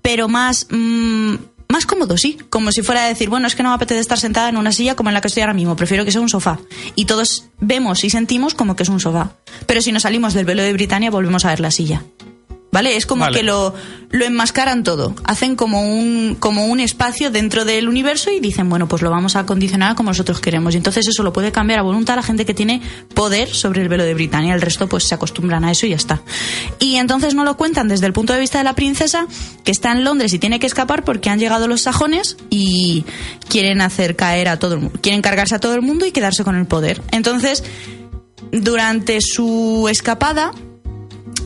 [0.00, 1.34] pero más mm,
[1.70, 4.18] más cómodo, sí, como si fuera a decir, bueno, es que no me apetece estar
[4.18, 6.28] sentada en una silla como en la que estoy ahora mismo, prefiero que sea un
[6.28, 6.58] sofá.
[6.94, 9.32] Y todos vemos y sentimos como que es un sofá.
[9.66, 12.02] Pero si nos salimos del velo de Britania, volvemos a ver la silla.
[12.72, 12.96] ¿Vale?
[12.96, 13.36] Es como Vale.
[13.36, 13.74] que lo,
[14.10, 15.14] lo enmascaran todo.
[15.24, 19.34] Hacen como un, como un espacio dentro del universo y dicen, bueno, pues lo vamos
[19.34, 20.74] a condicionar como nosotros queremos.
[20.74, 22.80] Y entonces eso lo puede cambiar a voluntad la gente que tiene
[23.14, 24.54] poder sobre el velo de Britania.
[24.54, 26.22] El resto pues se acostumbran a eso y ya está.
[26.78, 29.26] Y entonces no lo cuentan desde el punto de vista de la princesa
[29.64, 33.04] que está en Londres y tiene que escapar porque han llegado los sajones y
[33.48, 34.98] quieren hacer caer a todo el mundo.
[35.02, 37.02] Quieren cargarse a todo el mundo y quedarse con el poder.
[37.10, 37.64] Entonces,
[38.52, 40.52] durante su escapada,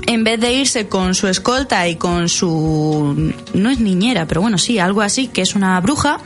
[0.06, 4.58] en vez de irse con su escolta y con su no es niñera pero bueno
[4.58, 6.18] sí algo así que es una bruja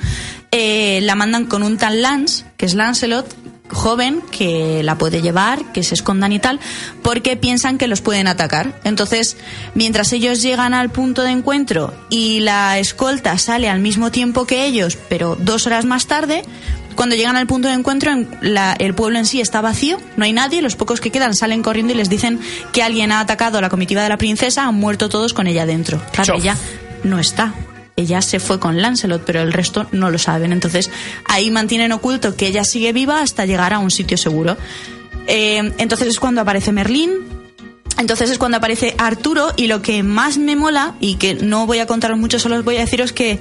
[0.50, 3.26] eh, la mandan con un tal Lance que es Lancelot
[3.70, 6.60] joven que la puede llevar que se escondan y tal
[7.02, 8.80] porque piensan que los pueden atacar.
[8.84, 9.36] Entonces
[9.74, 14.66] mientras ellos llegan al punto de encuentro y la escolta sale al mismo tiempo que
[14.66, 16.42] ellos pero dos horas más tarde
[16.98, 20.24] cuando llegan al punto de encuentro, en la- el pueblo en sí está vacío, no
[20.24, 22.40] hay nadie, los pocos que quedan salen corriendo y les dicen
[22.72, 25.64] que alguien ha atacado a la comitiva de la princesa, han muerto todos con ella
[25.64, 26.02] dentro.
[26.12, 26.42] Claro, Chof.
[26.42, 26.56] ella
[27.04, 27.54] no está.
[27.96, 30.52] ella se fue con Lancelot, pero el resto no lo saben.
[30.52, 30.88] Entonces
[31.24, 34.56] ahí mantienen oculto que ella sigue viva hasta llegar a un sitio seguro.
[35.26, 37.10] Eh, entonces es cuando aparece Merlín,
[37.98, 41.80] entonces es cuando aparece Arturo y lo que más me mola, y que no voy
[41.80, 43.40] a contaros mucho, solo os voy a deciros que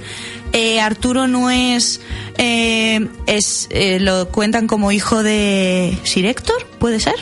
[0.52, 2.00] eh, Arturo no es...
[2.36, 7.14] eh, es eh, lo cuentan como hijo de Sir Héctor, ¿puede ser?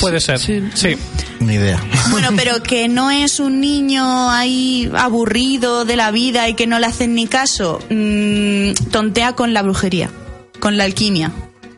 [0.00, 0.38] Puede ser.
[0.38, 0.96] Sí.
[1.40, 1.82] Ni idea.
[2.10, 6.78] Bueno, pero que no es un niño ahí aburrido de la vida y que no
[6.78, 7.80] le hacen ni caso.
[7.90, 10.10] Mm, tontea con la brujería,
[10.60, 11.32] con la alquimia.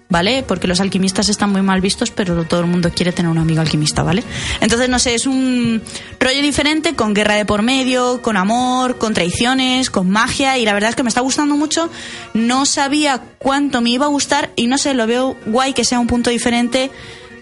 [0.09, 0.45] ¿Vale?
[0.47, 3.61] Porque los alquimistas están muy mal vistos, pero todo el mundo quiere tener un amigo
[3.61, 4.23] alquimista, ¿vale?
[4.61, 5.83] Entonces, no sé, es un
[6.21, 10.75] rollo diferente, con guerra de por medio, con amor, con traiciones, con magia, y la
[10.75, 11.91] verdad es que me está gustando mucho.
[12.35, 15.99] No sabía cuánto me iba a gustar, y no sé, lo veo guay que sea
[15.99, 16.93] un punto diferente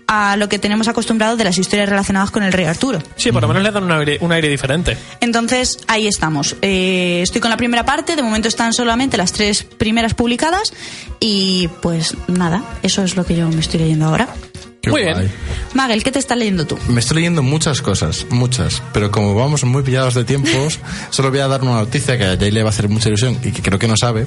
[0.07, 3.01] a lo que tenemos acostumbrado de las historias relacionadas con el rey Arturo.
[3.17, 4.97] Sí, por lo menos le dan un aire, un aire diferente.
[5.21, 6.57] Entonces, ahí estamos.
[6.63, 10.73] Eh, estoy con la primera parte, de momento están solamente las tres primeras publicadas
[11.21, 14.29] y pues nada, eso es lo que yo me estoy leyendo ahora.
[14.81, 15.31] Qué Muy bien.
[15.75, 16.79] Magel, ¿qué te estás leyendo tú?
[16.89, 20.79] Me estoy leyendo muchas cosas, muchas, pero como vamos muy pillados de tiempos,
[21.11, 23.39] solo voy a dar una noticia que a Jay le va a hacer mucha ilusión
[23.43, 24.27] y que creo que no sabe,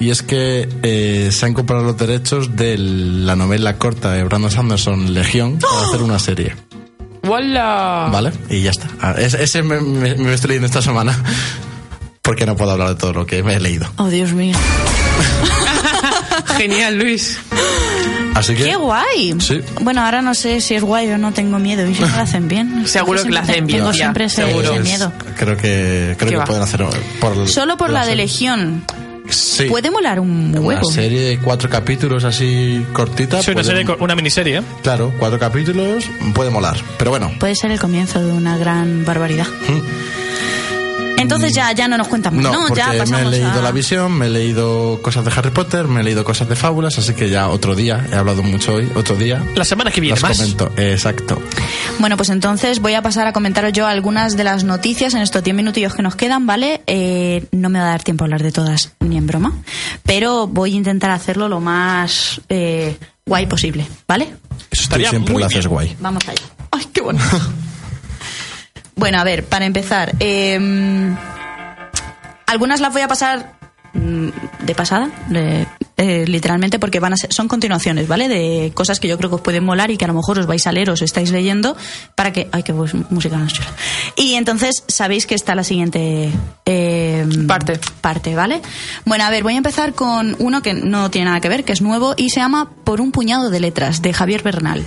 [0.00, 4.50] y es que eh, se han comprado los derechos de la novela corta de Brandon
[4.50, 6.54] Sanderson, Legión, para hacer una serie.
[7.24, 8.08] ¡Wala!
[8.12, 8.32] ¿Vale?
[8.50, 8.88] Y ya está.
[9.00, 11.16] Ah, es- ese me, me- me estoy leyendo esta semana,
[12.22, 13.86] porque no puedo hablar de todo lo que me he leído.
[13.96, 14.56] Oh, Dios mío.
[16.58, 17.38] Genial, Luis.
[18.34, 18.64] Así que...
[18.64, 19.34] ¡Qué guay!
[19.40, 19.60] Sí.
[19.82, 21.86] Bueno, ahora no sé si es guay o no tengo miedo.
[21.86, 22.86] ¿Y si no lo hacen bien?
[22.86, 24.70] Seguro que lo hacen bien, Tengo siempre ese, seguro.
[24.72, 25.12] ese Es- miedo.
[25.36, 26.44] Creo que, creo ¿Qué que va?
[26.44, 26.84] pueden hacer
[27.20, 28.16] por Solo por la de.
[28.16, 28.84] Legión.
[29.28, 29.64] Sí.
[29.64, 30.86] Puede molar un huevo.
[30.86, 33.42] Una serie de cuatro capítulos así cortita.
[33.42, 34.62] Sí, una, puede- serie, una miniserie.
[34.82, 36.04] Claro, cuatro capítulos
[36.34, 36.76] puede molar.
[36.98, 39.46] Pero bueno, Puede ser el comienzo de una gran barbaridad.
[41.22, 42.66] Entonces ya, ya no nos cuentan más, no, ¿no?
[42.68, 43.62] porque ya me he pasamos leído a...
[43.62, 46.98] La Visión, me he leído cosas de Harry Potter, me he leído cosas de fábulas,
[46.98, 49.42] así que ya otro día, he hablado mucho hoy, otro día.
[49.54, 50.36] La semana que viene las más.
[50.38, 51.40] comento, exacto.
[51.98, 55.42] Bueno, pues entonces voy a pasar a comentaros yo algunas de las noticias en estos
[55.42, 56.82] 10 minutillos que nos quedan, ¿vale?
[56.86, 59.52] Eh, no me va a dar tiempo a hablar de todas, ni en broma,
[60.04, 62.96] pero voy a intentar hacerlo lo más eh,
[63.26, 64.24] guay posible, ¿vale?
[64.24, 64.34] Eso
[64.70, 65.70] Tú estaría siempre muy lo haces bien.
[65.70, 65.96] guay.
[66.00, 66.42] Vamos allá.
[66.70, 67.24] ¡Ay, qué bonito!
[69.02, 71.12] bueno, a ver, para empezar, eh,
[72.46, 73.54] algunas las voy a pasar
[73.94, 74.28] mm,
[74.64, 78.28] de pasada, de- eh, literalmente, porque van a ser, son continuaciones, ¿vale?
[78.28, 80.46] De cosas que yo creo que os pueden molar y que a lo mejor os
[80.46, 81.76] vais a leer, os estáis leyendo,
[82.14, 82.48] para que.
[82.52, 83.68] ¡Ay, qué voz- música más chula!
[84.16, 86.30] Y entonces sabéis que está la siguiente.
[86.64, 87.80] eh, Parte.
[88.00, 88.62] Parte, ¿vale?
[89.04, 91.72] Bueno, a ver, voy a empezar con uno que no tiene nada que ver, que
[91.72, 94.86] es nuevo y se llama Por un puñado de letras, de Javier Bernal.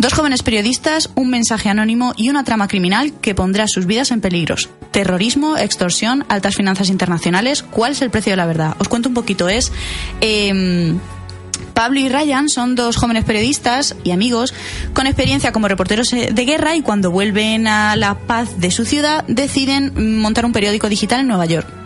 [0.00, 4.22] Dos jóvenes periodistas, un mensaje anónimo y una trama criminal que pondrá sus vidas en
[4.22, 4.70] peligros.
[4.92, 7.62] Terrorismo, extorsión, altas finanzas internacionales.
[7.62, 8.76] ¿Cuál es el precio de la verdad?
[8.78, 9.50] Os cuento un poquito.
[9.50, 9.70] Es.
[10.22, 10.98] em,
[11.74, 14.54] Pablo y Ryan son dos jóvenes periodistas y amigos
[14.94, 18.86] con experiencia como reporteros eh, de guerra y cuando vuelven a la paz de su
[18.86, 21.79] ciudad deciden montar un periódico digital en Nueva York.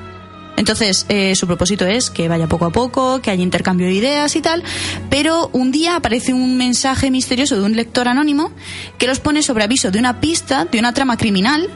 [0.57, 4.37] Entonces, eh, su propósito es que vaya poco a poco, que haya intercambio de ideas
[4.37, 4.63] y tal,
[5.11, 8.53] pero un día aparece un mensaje misterioso de un lector anónimo
[8.99, 11.69] que los pone sobre aviso de una pista, de una trama criminal,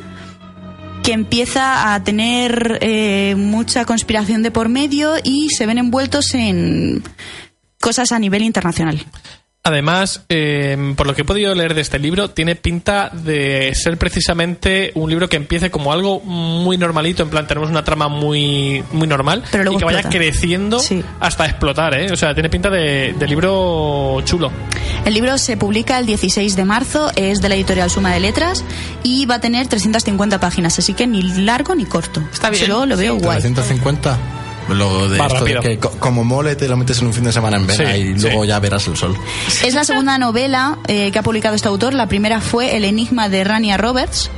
[1.02, 7.02] que empieza a tener eh, mucha conspiración de por medio y se ven envueltos en
[7.80, 9.04] cosas a nivel internacional.
[9.64, 13.98] Además, eh, por lo que he podido leer de este libro, tiene pinta de ser
[13.98, 18.82] precisamente un libro que empiece como algo muy normalito, en plan, tenemos una trama muy,
[18.92, 20.18] muy normal Pero luego y que vaya explota.
[20.18, 21.04] creciendo Sí.
[21.20, 22.10] hasta explotar, ¿eh?
[22.10, 24.50] O sea, tiene pinta de, de libro chulo.
[25.04, 28.64] El libro se publica el 16 de marzo, es de la editorial Suma de Letras
[29.02, 32.22] y va a tener 350 páginas, así que ni largo ni corto.
[32.32, 32.64] Está bien.
[32.64, 33.38] Yo lo veo guay.
[33.40, 34.18] 350.
[34.68, 37.32] Lo de esto de que co- como mole te lo metes en un fin de
[37.32, 38.26] semana en vena Sí, y sí.
[38.26, 39.16] luego ya verás el sol.
[39.64, 41.94] Es la segunda novela eh, que ha publicado este autor.
[41.94, 44.30] La primera fue El enigma de Rania Roberts,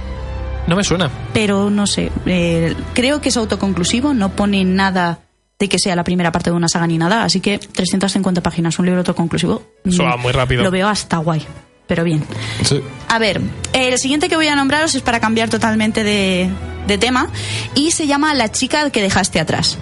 [0.67, 1.11] No me suena.
[1.33, 5.21] pero no sé, eh, creo que es autoconclusivo, no pone nada
[5.59, 8.79] de que sea la primera parte de una saga ni nada, así que 350 páginas,
[8.79, 9.63] un libro autoconclusivo.
[9.85, 10.63] Eso mm, va muy rápido.
[10.63, 11.43] Lo veo hasta guay,
[11.87, 12.25] pero bien.
[12.65, 12.81] Sí.
[13.09, 13.41] A ver,
[13.75, 16.49] el siguiente que voy a nombraros es para cambiar totalmente de,
[16.87, 17.29] de tema
[17.75, 19.77] y se llama La chica que dejaste atrás.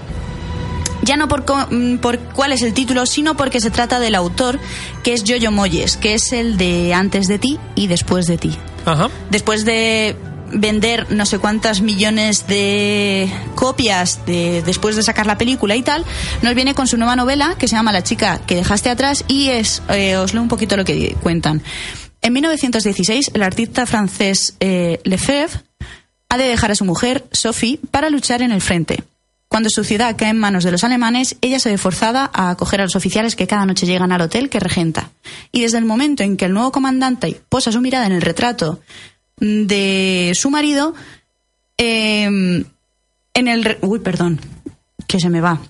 [1.09, 1.43] Ya no por,
[1.73, 4.61] mm, por cuál es el título, sino porque se trata del autor,
[5.03, 8.59] que es Jojo Moyes, que es el de Antes de ti y Después de ti.
[8.85, 9.09] Ajá.
[9.31, 10.17] Después de
[10.53, 16.05] vender no sé cuántas millones de copias de, después de sacar la película y tal,
[16.43, 19.49] nos viene con su nueva novela que se llama La chica que dejaste atrás y
[19.49, 21.63] es, eh, os leo un poquito lo que cuentan.
[22.21, 25.63] En 1916, el artista francés eh, Lefebvre
[26.29, 29.05] ha de dejar a su mujer, Sophie, para luchar en el frente.
[29.49, 32.81] Cuando su ciudad cae en manos de los alemanes, ella se ve forzada a acoger
[32.81, 35.11] a los oficiales que cada noche llegan al hotel que regenta.
[35.53, 38.81] Y desde el momento en que el nuevo comandante posa su mirada en el retrato
[39.39, 40.95] de su marido,
[41.79, 43.79] eh, en el...
[43.81, 44.41] Uy, perdón,
[45.07, 45.61] que se me va.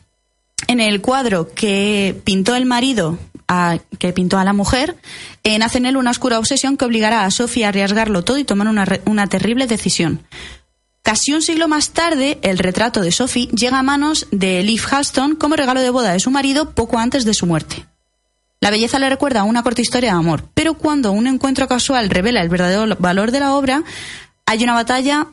[0.67, 4.97] En el cuadro que pintó el marido, a- que pintó a la mujer,
[5.45, 8.45] eh, nace en él una oscura obsesión que obligará a Sophie a arriesgarlo todo y
[8.45, 10.23] tomar una, una terrible decisión.
[11.09, 15.37] Casi un siglo más tarde, el retrato de Sophie llega a manos de Liv Halston
[15.37, 17.87] como regalo de boda de su marido poco antes de su muerte.
[18.61, 22.11] La belleza le recuerda a una corta historia de amor, pero cuando un encuentro casual
[22.11, 23.85] revela el verdadero valor de la obra,
[24.45, 25.29] hay una batalla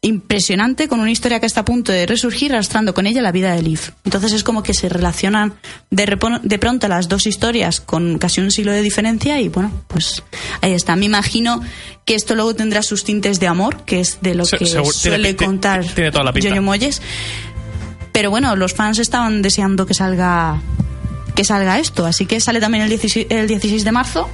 [0.00, 3.52] impresionante con una historia que está a punto de resurgir arrastrando con ella la vida
[3.54, 3.80] de Liv.
[4.04, 5.54] Entonces es como que se relacionan
[5.90, 10.22] de, de pronto las dos historias con casi un siglo de diferencia y bueno, pues
[10.60, 10.94] ahí está.
[10.94, 11.60] Me imagino
[12.04, 14.92] que esto luego tendrá sus tintes de amor, que es de lo Se- que seguro-
[14.92, 16.32] suele contar tiene toda la.
[16.32, 16.90] Yoyo.
[18.12, 20.60] Pero bueno, los fans estaban deseando que salga
[21.34, 24.28] que salga esto, así que sale también el 16, el 16 de marzo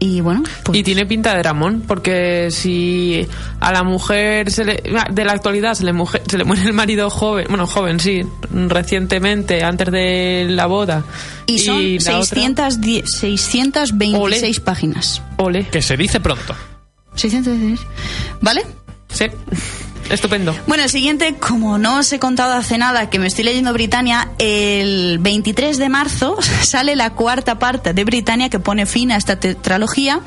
[0.00, 3.26] y bueno, pues Y tiene pinta de Dramón, porque si
[3.60, 6.72] a la mujer se le- de la actualidad se le, mujer- se le muere el
[6.72, 8.20] marido joven, bueno, joven sí,
[8.52, 11.04] recientemente, antes de la boda.
[11.46, 14.64] y son otra- 610 626 Ole.
[14.64, 15.22] páginas.
[15.38, 16.54] Ole, Que se dice pronto.
[17.14, 17.80] 616.
[18.40, 18.64] ¿Vale?
[19.10, 19.24] sí,
[20.10, 20.54] estupendo.
[20.66, 24.28] Bueno, el siguiente, como no os he contado hace nada que me estoy leyendo Britannia,
[24.38, 29.38] el 23 de marzo sale la cuarta parte de Britannia que pone fin a esta
[29.38, 30.20] tetralogía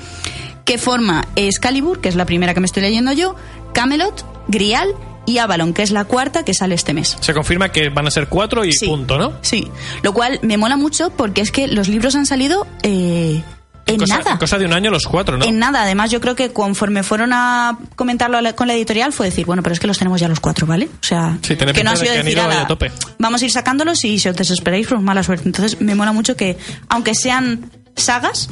[0.65, 3.35] que forma Excalibur, que es la primera que me estoy leyendo yo,
[3.73, 4.89] Camelot, Grial
[5.25, 7.17] y Avalon, que es la cuarta que sale este mes.
[7.19, 8.87] Se confirma que van a ser cuatro y Sí.
[8.87, 9.33] punto, ¿no?
[9.41, 9.67] Sí,
[10.03, 13.43] lo cual me mola mucho porque es que los libros han salido eh,
[13.85, 14.37] en cosa, nada.
[14.37, 15.45] cosa de un año los cuatro, ¿no?
[15.45, 19.45] En nada, además yo creo que conforme fueron a comentarlo con la editorial fue decir,
[19.45, 20.85] bueno, pero es que los tenemos ya los cuatro, ¿vale?
[20.85, 22.91] O sea, Sí, que no ha de sido han decir, ido ahí "Ala, a tope".
[23.19, 25.43] vamos a ir sacándolos y si os desesperáis, pues mala suerte.
[25.47, 26.57] Entonces me mola mucho que,
[26.89, 28.49] aunque sean sagas,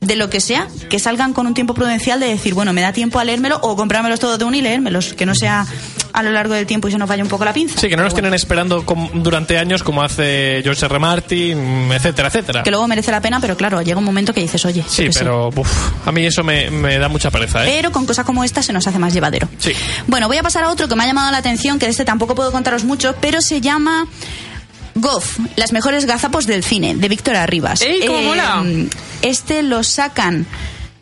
[0.00, 2.92] de lo que sea, que salgan con un tiempo prudencial de decir, bueno, me da
[2.92, 5.64] tiempo a leérmelo o comprármelos todos de uno y leérmelos, que no sea
[6.12, 7.78] a lo largo del tiempo y se nos vaya un poco la pinza.
[7.80, 8.84] Sí, que no nos bueno, tienen esperando
[9.14, 10.98] durante años como hace George R.
[10.98, 12.62] Martin, etcétera, etcétera.
[12.64, 15.20] Que luego merece la pena, pero claro, llega un momento que dices, oye, Sí, sé.
[15.20, 17.70] pero uf, a mí eso me, me da mucha pereza, ¿eh?
[17.72, 19.48] Pero con cosas como esta se nos hace más llevadero.
[19.58, 19.72] Sí.
[20.08, 22.04] Bueno, voy a pasar a otro que me ha llamado la atención, que de este
[22.04, 24.06] tampoco puedo contaros mucho, pero se llama
[24.94, 27.82] Goff, las mejores gazapos del cine, de Víctor Arribas.
[27.82, 28.64] ¡Ey, cómo mola!
[29.22, 30.46] Este lo sacan.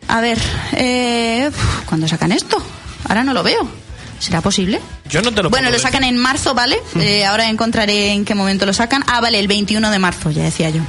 [0.09, 0.39] A ver,
[0.73, 1.51] eh,
[1.87, 2.63] ¿cuándo sacan esto?
[3.09, 3.80] Ahora no lo veo.
[4.21, 4.81] ¿Será posible?
[5.09, 6.79] Yo no te lo Bueno, lo sacan en marzo, ¿vale?
[7.01, 9.03] Eh, ahora encontraré en qué momento lo sacan.
[9.07, 10.83] Ah, vale, el 21 de marzo, ya decía yo.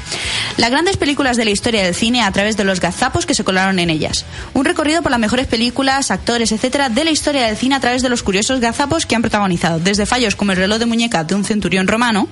[0.58, 3.46] Las grandes películas de la historia del cine a través de los gazapos que se
[3.46, 4.26] colaron en ellas.
[4.54, 8.02] Un recorrido por las mejores películas, actores, etcétera, de la historia del cine a través
[8.02, 11.34] de los curiosos gazapos que han protagonizado, desde fallos como el reloj de muñeca de
[11.34, 12.28] un centurión romano,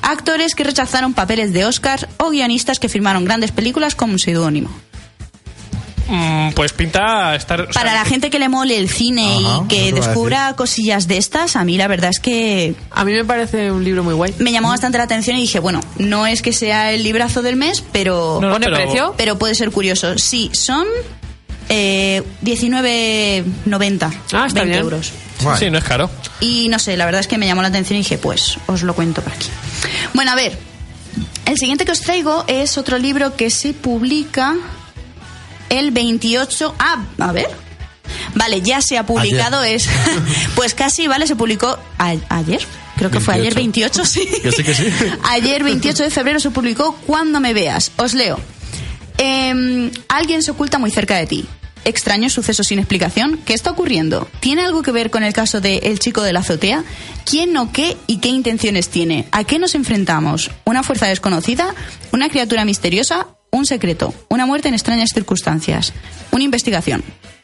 [0.00, 4.20] a actores que rechazaron papeles de Oscar o guionistas que firmaron grandes películas como un
[4.20, 4.70] seudónimo.
[6.08, 7.60] Mm, pues pinta estar...
[7.62, 11.08] o sea, Para la gente que le mole el cine Ajá, y que descubra cosillas
[11.08, 14.14] de estas, a mí la verdad es que A mí me parece un libro muy
[14.14, 14.34] guay.
[14.38, 17.56] me llamó bastante la atención y dije, bueno, no es que sea el librazo del
[17.56, 19.14] mes, pero, No, no, ¿Pone pero- precio?
[19.16, 20.16] pero puede ser curioso.
[20.18, 20.86] Sí, son
[21.68, 24.78] eh, 19.90, Ah, está 20 bien.
[24.78, 25.12] euros.
[25.58, 26.08] Sí, no es caro.
[26.40, 28.82] Y no sé, la verdad es que me llamó la atención y dije, pues os
[28.82, 29.48] lo cuento por aquí.
[30.14, 30.58] Bueno, a ver,
[31.44, 34.54] el siguiente que os traigo es otro libro que se publica
[35.70, 36.74] el 28...
[36.78, 37.48] Ah, a ver.
[38.34, 39.76] Vale, ya se ha publicado, Ayer.
[39.76, 39.88] es...
[40.54, 42.60] pues casi, vale, se publicó a- ayer.
[42.96, 44.26] Creo que fue ayer 28, sí.
[44.42, 44.84] Que sí, que sí.
[45.24, 47.92] Ayer 28 de febrero se publicó Cuando me veas.
[47.96, 48.38] Os leo.
[49.18, 51.46] Em, alguien se oculta muy cerca de ti.
[51.84, 53.38] Extraño suceso sin explicación.
[53.44, 54.28] ¿Qué está ocurriendo?
[54.40, 56.82] ¿Tiene algo que ver con el caso de El chico de la azotea?
[57.24, 59.28] ¿Quién o qué y qué intenciones tiene?
[59.30, 60.50] ¿A qué nos enfrentamos?
[60.64, 61.74] ¿Una fuerza desconocida?
[62.12, 63.28] ¿Una criatura misteriosa?
[63.50, 64.12] ¿Un secreto?
[64.28, 65.92] ¿Una muerte en extrañas circunstancias?
[66.30, 67.02] ¿Una investigación?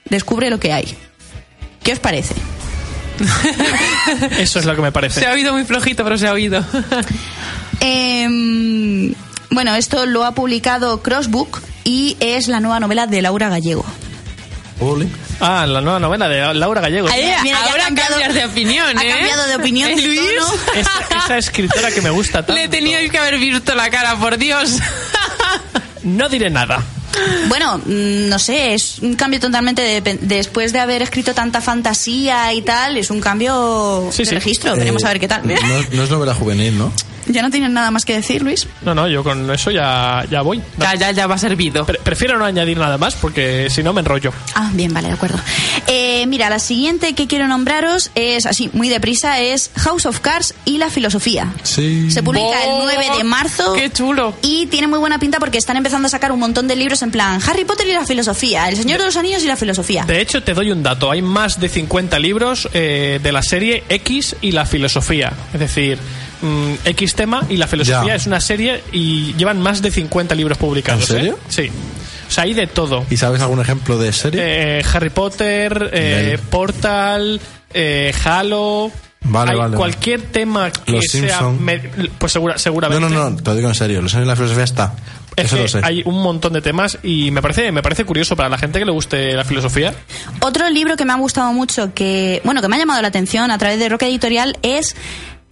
[0.09, 0.95] Descubre lo que hay.
[1.83, 2.35] ¿Qué os parece?
[4.39, 5.21] Eso es lo que me parece.
[5.21, 6.65] Se ha oído muy flojito, pero se ha oído.
[7.85, 9.13] Em,
[9.51, 13.85] bueno, esto lo ha publicado Crossbook y es la nueva novela de Laura Gallego.
[14.79, 15.09] Ole.
[15.41, 17.09] Ah, la nueva novela de Laura Gallego.
[17.11, 19.09] Ay, Mira, ha Ahora cambiado- cambias de opinión, ha ¿eh?
[19.11, 20.21] cambiado de opinión, ¿Eh, de Luis?
[20.39, 20.55] tono.
[20.77, 22.53] Esa, esa escritora que me gusta tanto.
[22.55, 24.79] Le teníais que haber visto la cara, por Dios.
[26.05, 26.83] No diré nada.
[27.49, 32.53] Bueno, mm, no sé, es un cambio totalmente de- después de haber escrito tanta fantasía
[32.55, 34.35] y tal, es un cambio Sí, de sí.
[34.35, 34.75] registro.
[34.77, 35.43] Veremos Eh, a ver qué tal.
[35.47, 35.55] No,
[35.93, 36.93] no es novela juvenil, ¿no?
[37.27, 38.67] ¿Ya no tienes nada más que decir, Luis?
[38.83, 40.59] No, no, yo con eso ya, ya voy.
[40.59, 40.85] No.
[40.85, 41.85] Ya, ya, ya va servido.
[41.87, 44.33] Pre- prefiero no añadir nada más porque si no me enrollo.
[44.55, 45.39] Ah, bien, vale, de acuerdo.
[45.87, 50.55] Eh, mira, la siguiente que quiero nombraros es así, muy deprisa, es House of Cards
[50.65, 51.53] y la filosofía.
[51.63, 52.11] Sí.
[52.11, 53.75] Se publica Oh, el 9 de marzo.
[53.75, 54.35] ¡Qué chulo!
[54.43, 57.11] Y tiene muy buena pinta porque están empezando a sacar un montón de libros en
[57.11, 60.05] plan Harry Potter y la filosofía, El Señor de los Anillos y la filosofía.
[60.05, 61.11] De hecho, te doy un dato.
[61.11, 65.33] Hay más de 50 libros eh, de la serie X y la filosofía.
[65.53, 65.99] Es decir,
[66.43, 68.15] mm, X tema y la filosofía Ya.
[68.17, 71.03] es una serie y llevan más de 50 libros publicados.
[71.11, 71.35] ¿En serio?
[71.35, 71.45] ¿eh?
[71.49, 71.71] Sí.
[72.29, 73.05] O sea, hay de todo.
[73.11, 74.41] ¿Y sabes algún ejemplo de serie?
[74.79, 76.39] Eh, Harry Potter, eh.
[76.51, 77.41] Portal,
[77.75, 78.91] eh, Halo.
[79.25, 81.43] Vale, Hay vale, Cualquier tema que Los sea.
[81.43, 81.79] Me-
[82.19, 83.01] pues segura- no, seguramente.
[83.09, 84.03] no, no, te lo digo en serio.
[84.03, 84.95] Los años de la filosofía está.
[85.37, 85.81] Es Eso que lo sé.
[85.83, 88.85] hay un montón de temas y me parece, me parece curioso para la gente que
[88.85, 89.95] le guste la filosofía.
[90.41, 93.51] Otro libro que me ha gustado mucho, que bueno, que me ha llamado la atención
[93.51, 94.97] a través de Roca Editorial es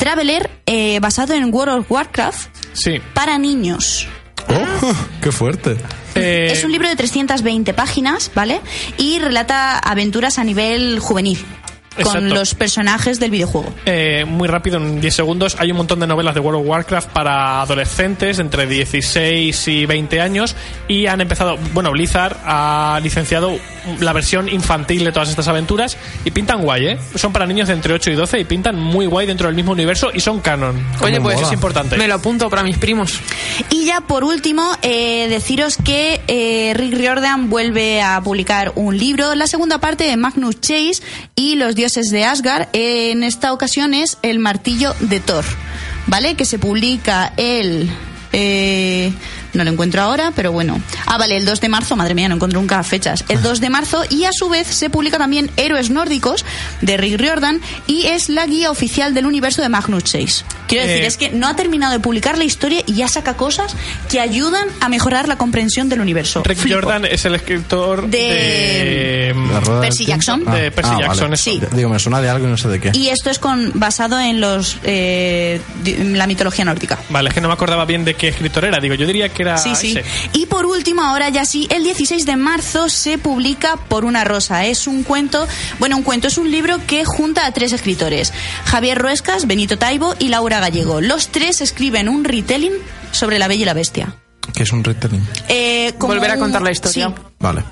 [0.01, 3.03] Traveler, eh, basado en World of Warcraft Sí.
[3.12, 4.09] para niños.
[4.48, 4.92] ¡Oh!
[5.22, 5.76] ¡Qué fuerte!
[6.14, 8.62] Eh, Es un libro de 320 páginas, ¿vale?
[8.96, 11.38] Y relata aventuras a nivel juvenil.
[12.03, 13.74] Con los personajes del videojuego.
[13.84, 17.11] Eh, muy rápido, en 10 segundos, hay un montón de novelas de World of Warcraft
[17.11, 20.55] para adolescentes entre 16 y 20 años
[20.88, 23.59] y han empezado, bueno, Blizzard ha licenciado
[23.99, 26.99] la versión infantil de todas estas aventuras y pintan guay, ¿eh?
[27.16, 29.72] Son para niños de entre 8 y 12 y pintan muy guay dentro del mismo
[29.72, 30.76] universo y son canon.
[31.01, 31.47] Oye, pues mola.
[31.47, 31.97] es importante.
[31.97, 33.18] Me lo apunto para mis primos.
[33.70, 39.34] Y ya por último, eh, deciros que eh, Rick Riordan vuelve a publicar un libro,
[39.34, 41.03] la segunda parte de Magnus Chase
[41.34, 42.68] y los dioses de Asgard.
[42.74, 45.47] En esta ocasión es El martillo de Thor,
[46.07, 46.35] ¿vale?
[46.35, 47.89] Que se publica el...
[48.35, 49.12] eh,
[49.55, 50.80] no lo encuentro ahora, pero bueno.
[51.07, 53.24] Ah, vale, el 2 de marzo, madre mía, no encuentro nunca fechas.
[53.28, 56.44] El 2 de marzo y a su vez se publica también Héroes Nórdicos
[56.80, 60.44] de Rick Riordan y es la guía oficial del universo de Magnus Chase.
[60.68, 63.34] Quiero decir, Eh, es que no ha terminado de publicar la historia y ya saca
[63.36, 63.74] cosas
[64.09, 66.42] que ayudan a mejorar la comprensión del universo.
[66.44, 66.76] Rick Flipo.
[66.80, 70.07] Jordan es el escritor De- del Percy.
[70.07, 70.44] Jackson.
[70.44, 71.36] De Percy Jackson.
[71.36, 71.61] Sí.
[71.72, 72.90] Digo, me suena de algo y no sé de qué.
[72.94, 76.98] Y esto es con basado en los eh, la mitología nórdica.
[77.09, 78.78] Vale, es que no me acordaba bien de qué escritor era.
[78.80, 79.91] Digo, yo diría que era Sí, sí.
[79.99, 80.05] ese.
[80.32, 84.64] Y por último, ahora ya sí, el 16 de marzo se publica Por una rosa.
[84.66, 85.47] Es un cuento,
[85.78, 88.32] bueno, un cuento, es un libro que junta a tres escritores.
[88.66, 91.01] Javier Ruescas, Benito Taibo y Laura Gallego.
[91.01, 92.72] Los tres escriben un retelling
[93.12, 94.14] sobre la bella y la bestia.
[94.55, 95.26] Que es un retelling.
[95.49, 97.09] Eh, como Volver a un- contar la historia.
[97.09, 97.22] sí.
[97.38, 97.62] Vale.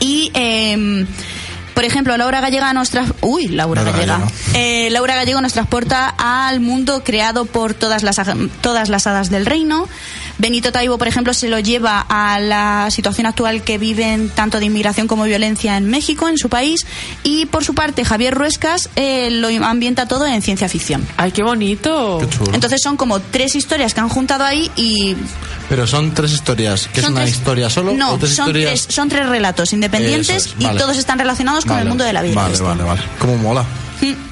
[0.00, 1.06] Y, eh,
[1.74, 4.18] por ejemplo, Laura Gallega nos tra- Uy, Laura, Laura Gallega.
[4.18, 4.32] Gallego.
[4.54, 8.20] Eh, Laura Gallego nos transporta al mundo creado por todas las,
[8.60, 9.88] todas las hadas del reino.
[10.38, 14.66] Benito Taibo, por ejemplo, se lo lleva a la situación actual que viven tanto de
[14.66, 16.84] inmigración como violencia en México, en su país.
[17.22, 21.06] Y por su parte, Javier Ruescas eh, lo ambienta todo en ciencia ficción.
[21.16, 22.18] ¡Ay, qué bonito!
[22.20, 22.54] Qué chulo.
[22.54, 25.16] Entonces son como tres historias que han juntado ahí y
[25.68, 26.88] Pero son tres historias.
[26.92, 27.92] ¿Que es son una tres- historia solo?
[27.92, 28.82] No, ¿O tres son, historias?
[28.86, 30.78] tres, son tres relatos independientes y vale.
[30.80, 31.82] todos están relacionados con Vale.
[31.82, 32.34] el mundo de la vida.
[32.34, 33.00] Vale, vale, vale.
[33.18, 33.64] ¿Cómo mola?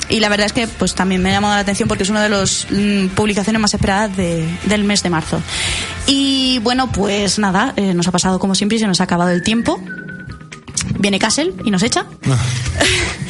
[0.09, 2.23] Y la verdad es que pues también me ha llamado la atención porque es una
[2.23, 2.67] de las
[3.15, 5.41] publicaciones más esperadas de- del mes de marzo.
[6.07, 9.31] Y bueno, pues nada, eh, nos ha pasado como siempre y se nos ha acabado
[9.31, 9.81] el tiempo.
[10.99, 12.05] Viene Castle y nos echa.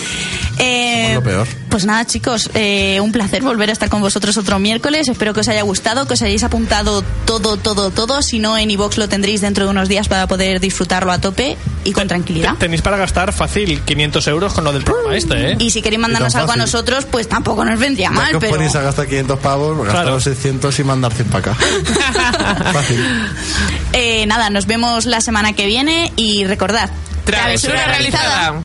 [0.63, 1.49] Eh, lo peor.
[1.71, 5.09] Pues nada, chicos, eh, un placer volver a estar con vosotros otro miércoles.
[5.09, 8.21] Espero que os haya gustado, que os hayáis apuntado todo, todo, todo.
[8.23, 11.57] Si no, en iVox lo tendréis dentro de unos días para poder disfrutarlo a tope
[11.85, 12.57] y con tranquilidad.
[12.59, 15.57] Tenéis para gastar fácil 500 euros con lo del programa este, ¿eh?
[15.59, 18.41] Y si queréis mandarnos algo a nosotros, pues tampoco nos vendría Ya mal, que os
[18.41, 18.55] pero...
[18.57, 20.21] ponéis a gastar 500 pavos, gastar Claro.
[20.21, 21.55] 600 y mandar 100 para acá.
[22.73, 23.01] Fácil.
[23.93, 26.91] Eh, nada, nos vemos la semana que viene y recordad.
[27.25, 28.55] Travesura realizada.